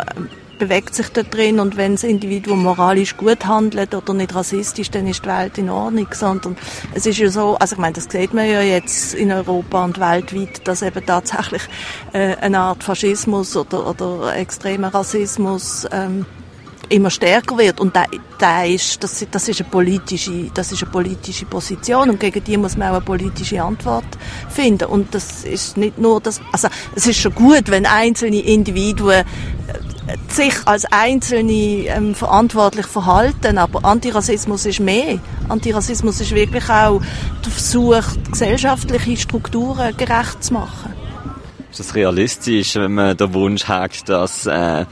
[0.57, 5.07] bewegt sich da drin und wenn das Individuum moralisch gut handelt oder nicht rassistisch, dann
[5.07, 6.55] ist die Welt in Ordnung, sondern
[6.93, 9.99] es ist ja so, also ich meine, das sieht man ja jetzt in Europa und
[9.99, 11.63] weltweit, dass eben tatsächlich
[12.13, 16.25] äh, eine Art Faschismus oder, oder extremer Rassismus ähm,
[16.89, 17.79] immer stärker wird.
[17.79, 18.05] Und da,
[18.37, 22.57] da ist, das, das, ist eine politische, das ist eine politische Position und gegen die
[22.57, 24.05] muss man auch eine politische Antwort
[24.49, 24.85] finden.
[24.85, 29.23] Und das ist nicht nur das, also es ist schon gut, wenn einzelne Individuen
[30.33, 35.19] sich als Einzelne ähm, verantwortlich verhalten, aber Antirassismus ist mehr.
[35.49, 37.01] Antirassismus ist wirklich auch
[37.43, 40.93] der Versuch, gesellschaftliche Strukturen gerecht zu machen.
[41.69, 44.85] Ist das realistisch, wenn man den Wunsch hat, dass äh,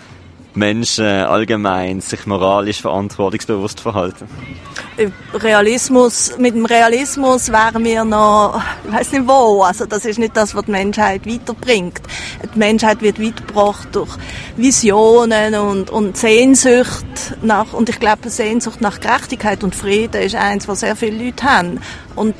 [0.53, 4.27] Menschen allgemein sich moralisch verantwortungsbewusst verhalten?
[5.33, 10.35] Realismus, mit dem Realismus wären wir noch, ich weiß nicht wo, also das ist nicht
[10.35, 12.01] das, was die Menschheit weiterbringt.
[12.53, 14.09] Die Menschheit wird weitergebracht durch
[14.57, 17.05] Visionen und, und Sehnsucht
[17.41, 21.43] nach, und ich glaube, Sehnsucht nach Gerechtigkeit und Frieden ist eins, was sehr viele Leute
[21.43, 21.79] haben.
[22.15, 22.35] Und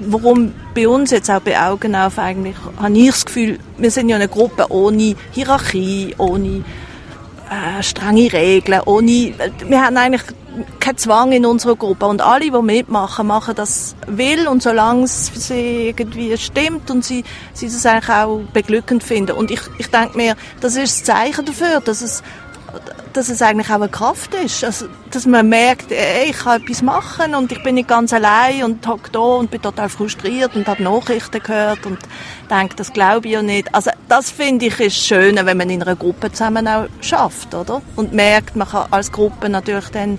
[0.00, 4.08] warum bei uns jetzt auch bei Augen auf eigentlich, habe ich das Gefühl, wir sind
[4.08, 6.64] ja eine Gruppe ohne Hierarchie, ohne
[7.50, 9.34] äh, strenge Regeln, ohne,
[9.66, 10.22] wir haben eigentlich
[10.78, 15.28] keinen Zwang in unserer Gruppe und alle, die mitmachen, machen das will und solange es
[15.28, 19.32] für sie irgendwie stimmt und sie, sie das eigentlich auch beglückend finden.
[19.32, 22.22] Und ich, ich denke mir, das ist das Zeichen dafür, dass es
[23.12, 24.64] dass es eigentlich auch eine Kraft ist.
[24.64, 28.64] Also, dass man merkt, ey, ich kann etwas machen und ich bin nicht ganz allein
[28.64, 31.98] und hocke da und bin total frustriert und habe Nachrichten gehört und
[32.50, 33.74] denke, das glaube ich ja nicht.
[33.74, 37.82] Also das finde ich ist schön, wenn man in einer Gruppe zusammen auch schafft, oder?
[37.96, 40.18] Und merkt, man kann als Gruppe natürlich dann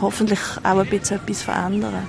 [0.00, 2.06] hoffentlich auch ein bisschen etwas verändern.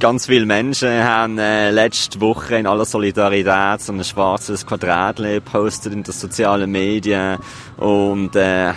[0.00, 5.92] Ganz viele Menschen haben äh, letzte Woche in aller Solidarität so ein schwarzes Quadrat gepostet
[5.92, 7.38] in den sozialen Medien
[7.76, 8.72] und äh,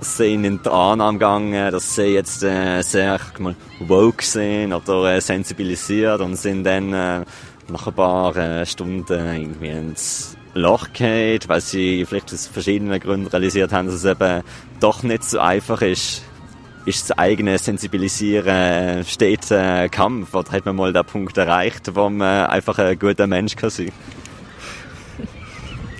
[0.00, 5.20] sind in die Annahme gegangen, dass sie jetzt äh, sehr mal, woke sind oder äh,
[5.20, 7.24] sensibilisiert und sind dann äh,
[7.68, 13.26] nach ein paar äh, Stunden irgendwie ins Loch geht, weil sie vielleicht aus verschiedenen Gründen
[13.26, 14.42] realisiert haben, dass es eben
[14.80, 16.22] doch nicht so einfach ist,
[16.86, 20.34] ist das eigene Sensibilisieren stets ein Kampf?
[20.34, 23.92] Oder hat man mal den Punkt erreicht, wo man einfach ein guter Mensch kann sein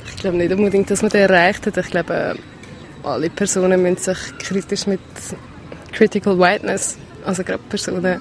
[0.09, 1.77] Ich glaube nicht unbedingt, dass man den erreicht hat.
[1.77, 2.37] Ich glaube,
[3.09, 5.01] alle Personen müssen sich kritisch mit
[5.93, 8.21] Critical Whiteness, also gerade Personen,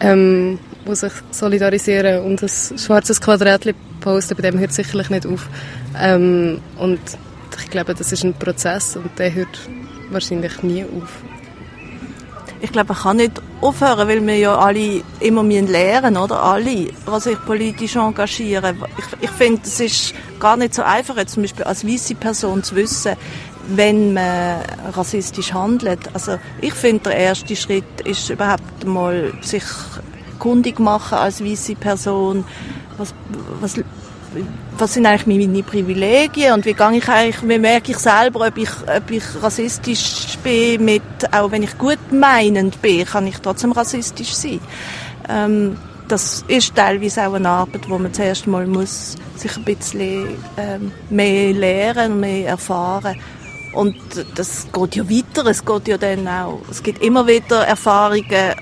[0.00, 5.48] ähm, die sich solidarisieren und ein schwarzes Quadrat posten, bei dem hört sicherlich nicht auf.
[5.98, 7.00] Ähm, und
[7.58, 9.60] ich glaube, das ist ein Prozess und der hört
[10.10, 11.22] wahrscheinlich nie auf
[12.62, 16.40] ich glaube, man kann nicht aufhören, weil wir ja alle immer lernen, oder?
[16.40, 18.80] Alle, die sich politisch engagieren.
[18.96, 22.62] Ich, ich finde, es ist gar nicht so einfach, jetzt zum Beispiel als weiße Person
[22.62, 23.16] zu wissen,
[23.68, 24.60] wenn man
[24.92, 26.00] rassistisch handelt.
[26.14, 29.64] Also ich finde, der erste Schritt ist überhaupt mal sich
[30.38, 32.44] kundig machen als weiße Person.
[32.98, 33.14] Was,
[33.60, 33.76] was
[34.78, 38.56] was sind eigentlich meine Privilegien und wie gehe ich eigentlich, wie merke ich selber, ob
[38.56, 43.72] ich, ob ich rassistisch bin mit, auch wenn ich gut meinend bin, kann ich trotzdem
[43.72, 44.60] rassistisch sein.
[45.28, 45.76] Ähm,
[46.08, 50.92] das ist teilweise auch eine Arbeit, wo man zuerst mal muss sich ein bisschen ähm,
[51.10, 53.16] mehr lernen, mehr erfahren.
[53.72, 53.96] Und
[54.34, 58.54] das geht ja weiter, es geht ja dann auch, es gibt immer wieder Erfahrungen,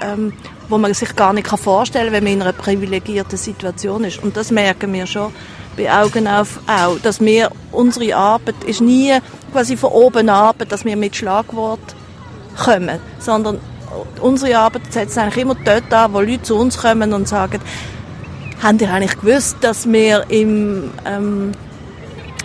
[0.00, 0.32] ähm,
[0.68, 4.22] wo man sich gar nicht vorstellen kann, wenn man in einer privilegierten Situation ist.
[4.22, 5.32] Und das merken wir schon
[5.76, 9.12] bei Augen auf auch, dass wir, unsere Arbeit ist nie
[9.52, 11.94] quasi von oben ab, dass wir mit Schlagwort
[12.56, 13.60] kommen, sondern
[14.20, 17.60] unsere Arbeit setzt eigentlich immer dort an, wo Leute zu uns kommen und sagen,
[18.62, 21.52] haben ihr eigentlich gewusst, dass wir im, ähm,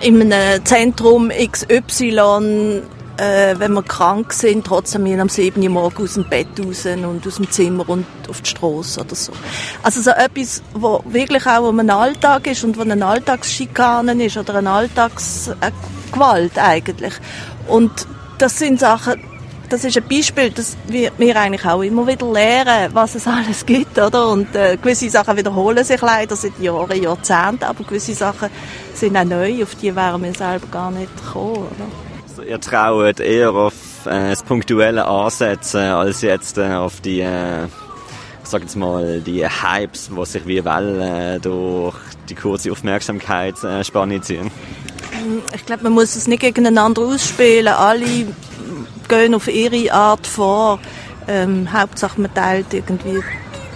[0.02, 2.82] in einem Zentrum XY
[3.18, 5.62] äh, wenn wir krank sind, trotzdem wir am 7.
[5.62, 9.16] Uhr morgens aus dem Bett raus und aus dem Zimmer und auf die Straße oder
[9.16, 9.32] so.
[9.84, 14.38] Also so etwas, wo wirklich auch um einen Alltag ist und wo eine Alltagsschikane ist
[14.38, 17.14] oder eine Alltagsgewalt eigentlich.
[17.68, 18.08] Und
[18.39, 19.22] das sind Sachen,
[19.72, 23.65] das ist ein Beispiel, dass wir, wir eigentlich auch immer wieder lernen, was es alles
[23.65, 24.30] gibt, oder?
[24.30, 28.49] Und äh, gewisse Sachen wiederholen sich leider seit Jahren, Jahrzehnten, aber gewisse Sachen
[28.93, 31.88] sind auch neu, auf die wären wir selber gar nicht gekommen, oder?
[32.47, 37.67] ihr traut eher auf äh, das punktuelle Ansetzen als jetzt äh, auf die, äh,
[38.43, 41.95] sag jetzt mal, die Hypes, die sich wie Wellen äh, durch
[42.30, 44.45] die kurze Aufmerksamkeitsspanne ziehen?
[44.47, 47.67] Mm, ich glaube, man muss es nicht gegeneinander ausspielen.
[47.67, 48.28] Alle
[49.07, 50.79] gehen auf ihre Art vor.
[51.27, 53.21] Ähm, Hauptsache man teilt irgendwie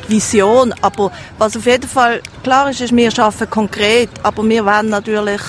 [0.07, 0.73] Vision.
[0.81, 5.41] Aber was auf jeden Fall klar ist, ist, wir arbeiten konkret, aber wir wollen natürlich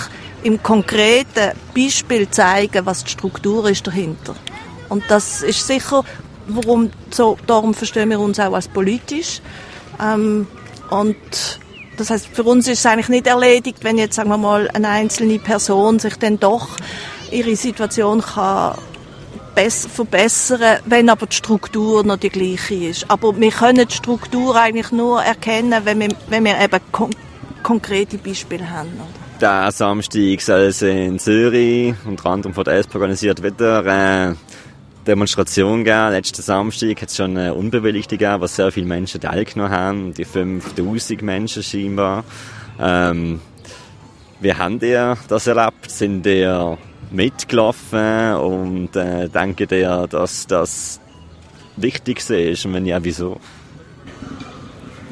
[0.42, 4.34] im konkreten Beispiel zeigen, was die Struktur ist dahinter.
[4.88, 6.04] Und das ist sicher,
[6.46, 9.40] warum, so, darum verstehen wir uns auch als politisch.
[10.00, 10.46] Ähm,
[10.90, 11.16] und
[11.96, 14.88] das heißt, für uns ist es eigentlich nicht erledigt, wenn jetzt, sagen wir mal, eine
[14.88, 16.68] einzelne Person sich dann doch
[17.30, 18.76] ihre Situation kann
[19.56, 23.10] verbessern, wenn aber die Struktur noch die gleiche ist.
[23.10, 27.10] Aber wir können die Struktur eigentlich nur erkennen, wenn wir, wenn wir eben kon
[27.62, 28.92] konkrete Beispiele haben.
[28.94, 29.26] Oder?
[29.40, 35.04] Der Samstag soll es in Zürich, unter anderem von der SP organisiert, wieder eine äh,
[35.06, 36.10] Demonstration geben.
[36.12, 40.14] Letzten Samstag hat es schon eine Unbewilligte gegeben, wo sehr viele Menschen teilgenommen haben.
[40.14, 42.24] Die 5000 Menschen scheinbar.
[42.80, 43.40] Ähm,
[44.40, 45.90] wie habt ihr das erlebt?
[45.90, 46.78] Sind ihr
[47.10, 51.00] mitgelaufen und äh, denkt ihr, dass das
[51.76, 52.64] wichtig ist?
[52.64, 53.38] Und wenn ja, wieso?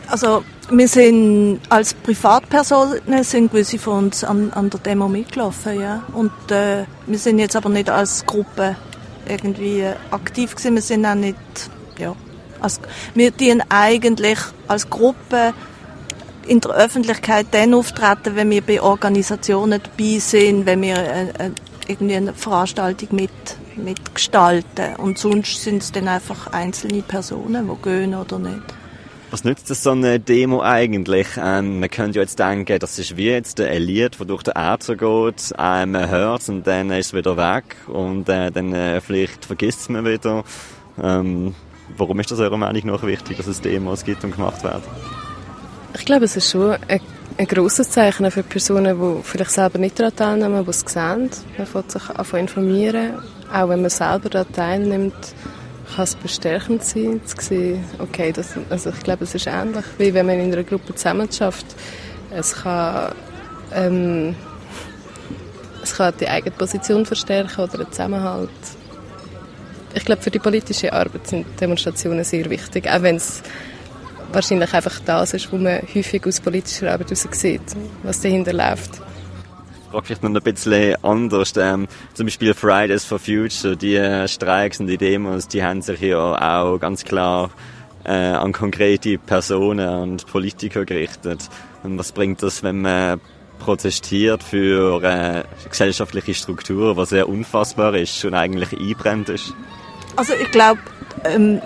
[0.08, 6.04] Also wir sind als Privatpersonen sind gewisse von uns an, an der Demo mitgelaufen, ja.
[6.12, 8.76] Und äh, wir sind jetzt aber nicht als Gruppe
[9.28, 10.74] irgendwie aktiv gewesen.
[10.74, 11.36] Wir sind auch nicht,
[11.98, 12.14] ja,
[12.60, 12.80] als,
[13.14, 14.38] wir dienen eigentlich
[14.68, 15.54] als Gruppe
[16.46, 21.50] in der Öffentlichkeit dann auftreten, wenn wir bei Organisationen dabei sind, wenn wir äh, äh
[21.88, 23.30] irgendwie eine Veranstaltung mit,
[23.76, 24.96] mitgestalten.
[24.96, 28.74] Und sonst sind es dann einfach einzelne Personen, die gehen oder nicht.
[29.30, 31.26] Was nützt das so eine Demo eigentlich?
[31.36, 34.52] Ähm, man könnte ja jetzt denken, das ist wie jetzt ein Lied, das durch den
[34.54, 38.72] Erde geht, ähm, man hört es und dann ist es wieder weg und äh, dann
[38.72, 40.44] äh, vielleicht vergisst es man wieder.
[41.02, 41.54] Ähm,
[41.96, 44.84] warum ist das eurer Meinung nach wichtig, dass es Demos gibt und gemacht werden?
[45.98, 47.00] Ich glaube, es ist schon ein,
[47.36, 51.30] ein grosses Zeichen für Personen, die vielleicht selber nicht daran teilnehmen, die es sehen.
[51.58, 53.14] Man fängt sich an informieren,
[53.52, 55.34] auch wenn man selber daran teilnimmt
[55.94, 60.12] kann es bestärkend sein, zu sehen, okay, das, also ich glaube, es ist ähnlich, wie
[60.12, 61.66] wenn man in einer Gruppe zusammen schafft.
[62.30, 63.12] Es kann,
[63.72, 64.34] ähm,
[65.82, 68.50] es kann die eigene Position verstärken oder den Zusammenhalt.
[69.94, 73.42] Ich glaube, für die politische Arbeit sind Demonstrationen sehr wichtig, auch wenn es
[74.34, 77.62] wahrscheinlich einfach das ist, was man häufig aus politischer Arbeit heraus sieht,
[78.02, 79.00] was dahinter läuft.
[79.90, 81.52] frage vielleicht noch ein bisschen anders.
[81.56, 86.00] Ähm, zum Beispiel Fridays for Future, die äh, Streiks und die Demos, die haben sich
[86.00, 87.50] ja auch ganz klar
[88.04, 91.48] äh, an konkrete Personen und Politiker gerichtet.
[91.82, 93.20] Und was bringt das, wenn man
[93.58, 99.54] protestiert für äh, gesellschaftliche Struktur, was sehr unfassbar ist und eigentlich einbrennt ist?
[100.16, 100.80] Also ich glaube,
[101.24, 101.60] ähm,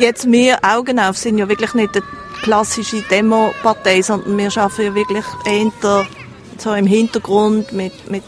[0.00, 2.04] jetzt wir Augen auf sind ja wirklich nicht eine
[2.42, 6.06] klassische Demo-Partei, sondern wir arbeiten ja wirklich eher
[6.58, 8.22] so im Hintergrund mit, mit,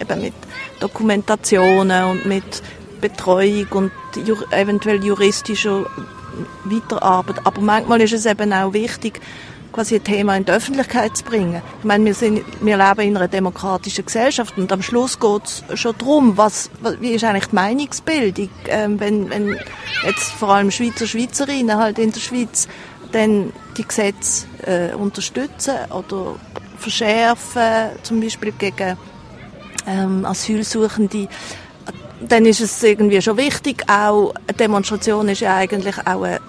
[0.00, 0.34] eben mit
[0.78, 2.62] Dokumentationen und mit
[3.00, 3.92] Betreuung und
[4.26, 5.86] jur eventuell juristischer
[6.64, 7.44] Weiterarbeit.
[7.44, 9.20] Aber manchmal ist es eben auch wichtig,
[9.72, 11.62] quasi ein Thema in die Öffentlichkeit zu bringen.
[11.78, 15.80] Ich meine, wir, sind, wir leben in einer demokratischen Gesellschaft und am Schluss geht es
[15.80, 19.56] schon darum, was, wie ist eigentlich die Meinungsbildung, ähm, wenn, wenn
[20.04, 22.68] jetzt vor allem Schweizer Schweizerinnen halt in der Schweiz
[23.12, 26.36] dann die Gesetze äh, unterstützen oder
[26.78, 28.96] verschärfen, zum Beispiel gegen
[29.86, 31.28] ähm, Asylsuchende,
[32.20, 33.84] dann ist es irgendwie schon wichtig.
[33.88, 36.40] Auch eine Demonstration ist ja eigentlich auch eine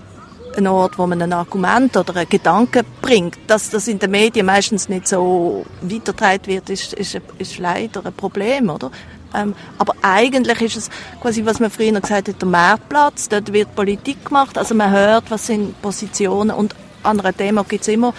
[0.58, 3.38] ein Ort, wo man ein Argument oder einen Gedanken bringt.
[3.48, 8.14] Dass das in den Medien meistens nicht so weitergetragen wird, ist, ist, ist leider ein
[8.14, 8.92] Problem, oder?
[9.34, 10.90] Ähm, aber eigentlich ist es
[11.22, 13.30] quasi, was man früher gesagt hat, der Marktplatz.
[13.30, 14.58] Dort wird Politik gemacht.
[14.58, 18.14] Also man hört, was sind Positionen und an einer Thema gibt es immer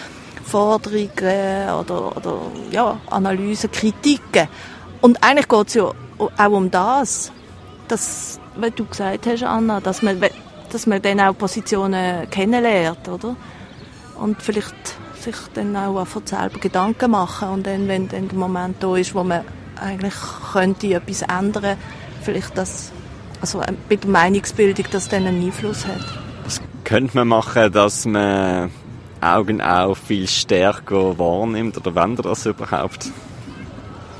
[0.45, 4.49] Forderungen oder, oder ja, Analysen, Kritiken.
[5.01, 7.33] Und eigentlich geht es ja auch um das,
[7.89, 10.21] dass, wie du gesagt hast, Anna, dass man
[10.73, 13.37] dass man dann auch Positionen kennenlernt, oder?
[14.19, 14.75] Und vielleicht
[15.21, 19.15] sich dann auch einfach selber Gedanken machen und dann, wenn dann der Moment da ist,
[19.15, 19.45] wo man
[19.81, 20.15] eigentlich
[20.53, 21.77] könnte etwas ändern,
[22.23, 22.93] vielleicht das,
[23.41, 26.05] also mit der Meinungsbildung, dass dann einen Einfluss hat.
[26.45, 28.71] Was könnte man machen, dass man
[29.21, 33.11] Augen auch viel stärker wahrnimmt oder wendet das überhaupt?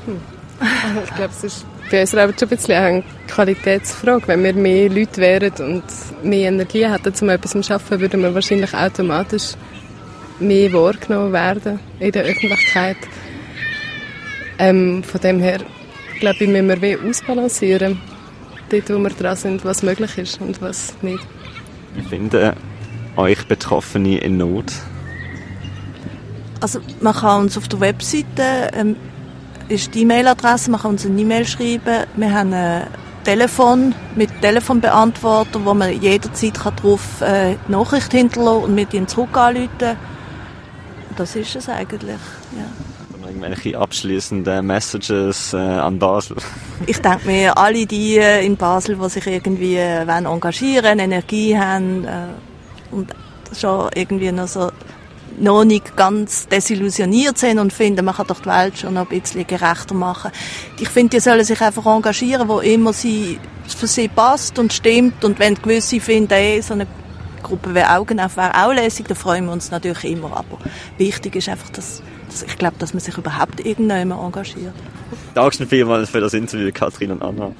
[0.05, 0.21] Hm.
[1.03, 4.27] Ich glaube, es ist bei uns aber schon ein bisschen eine Qualitätsfrage.
[4.27, 5.83] Wenn wir mehr Leute wären und
[6.23, 9.53] mehr Energie hätten, um etwas zu arbeiten, würden wir wahrscheinlich automatisch
[10.39, 12.97] mehr wahrgenommen werden in der Öffentlichkeit.
[14.59, 15.59] Ähm, von dem her,
[16.19, 17.99] glaube ich, müssen wir ausbalancieren,
[18.69, 21.25] dort, wo wir dran sind, was möglich ist und was nicht.
[21.95, 22.53] Wie finden
[23.15, 24.73] euch Betroffene in Not?
[26.59, 28.95] Also man kann uns auf der Webseite ähm,
[29.69, 32.05] ist die E-Mail-Adresse, man kann uns eine E-Mail schreiben.
[32.15, 32.87] Wir haben ein
[33.23, 39.97] Telefon mit Telefonbeantworter, wo man jederzeit darauf äh, Nachricht hinterlassen und mit ihnen zurück anrufen
[41.15, 42.19] Das ist es eigentlich,
[42.57, 42.65] ja.
[43.25, 46.37] Irgendwelche abschließenden Messages äh, an Basel?
[46.85, 52.03] Ich denke mir, alle die äh, in Basel, die sich irgendwie äh, engagieren Energie haben
[52.03, 52.27] äh,
[52.91, 53.13] und
[53.57, 54.69] schon irgendwie noch so
[55.39, 59.21] noch nicht ganz desillusioniert sind und finden, man kann doch die Welt schon noch ein
[59.21, 60.31] bisschen gerechter machen.
[60.79, 65.23] Ich finde, die sollen sich einfach engagieren, wo immer sie für sie passt und stimmt.
[65.23, 66.87] Und wenn gewisse finden, ey, so eine
[67.41, 70.35] Gruppe wie Augen auf wäre auch lässig, dann freuen wir uns natürlich immer.
[70.35, 70.57] Aber
[70.97, 74.73] wichtig ist einfach, dass, dass ich glaube, dass man sich überhaupt irgendwann engagiert.
[75.33, 77.51] Danke vielmals für das Interview, Kathrin und Anna.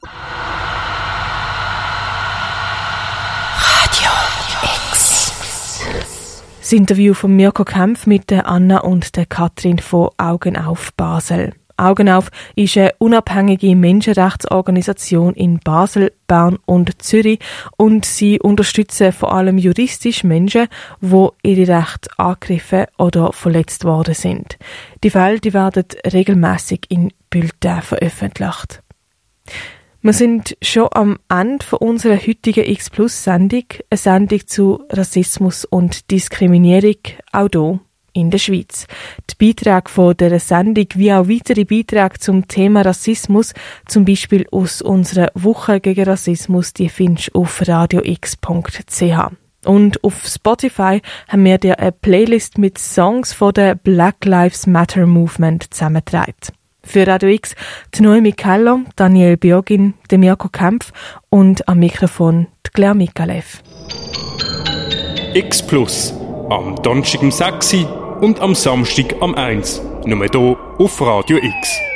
[6.64, 11.52] Das Interview von Mirko Kempf mit der Anna und der Katrin von Augen auf Basel.
[11.76, 17.40] Augen auf ist eine unabhängige Menschenrechtsorganisation in Basel, Bern und Zürich
[17.76, 20.70] und sie unterstützen vor allem juristisch Menschen,
[21.02, 24.58] wo ihre Rechte angegriffen oder verletzt worden sind.
[25.04, 25.84] Die Fälle die werden
[26.14, 28.82] regelmäßig in Bulletins veröffentlicht.
[30.06, 36.12] Wir sind schon am Ende unserer heutigen X Plus Sendung, eine Sendung zu Rassismus und
[36.12, 36.98] Diskriminierung,
[37.32, 37.80] auch hier
[38.12, 38.86] in der Schweiz.
[39.30, 43.54] Die Beiträge von dieser Sendung wie auch weitere Beiträge zum Thema Rassismus,
[43.88, 49.32] zum Beispiel aus unserer Woche gegen Rassismus, die findest du auf radiox.ch.
[49.64, 55.08] Und auf Spotify haben wir dir eine Playlist mit Songs von der Black Lives Matter
[55.08, 56.34] Movement zusammengetragen.
[56.86, 57.56] Für Radio X
[57.96, 60.92] die Noemi Keller, Daniel Biogin, Mirko Kempf
[61.30, 63.64] und am Mikrofon die Claire Mikalev.
[65.34, 66.14] X Plus.
[66.50, 67.76] Am Donnerstag um 6
[68.22, 69.82] und am Samstag am 1.
[70.06, 71.93] Nur hier auf Radio X.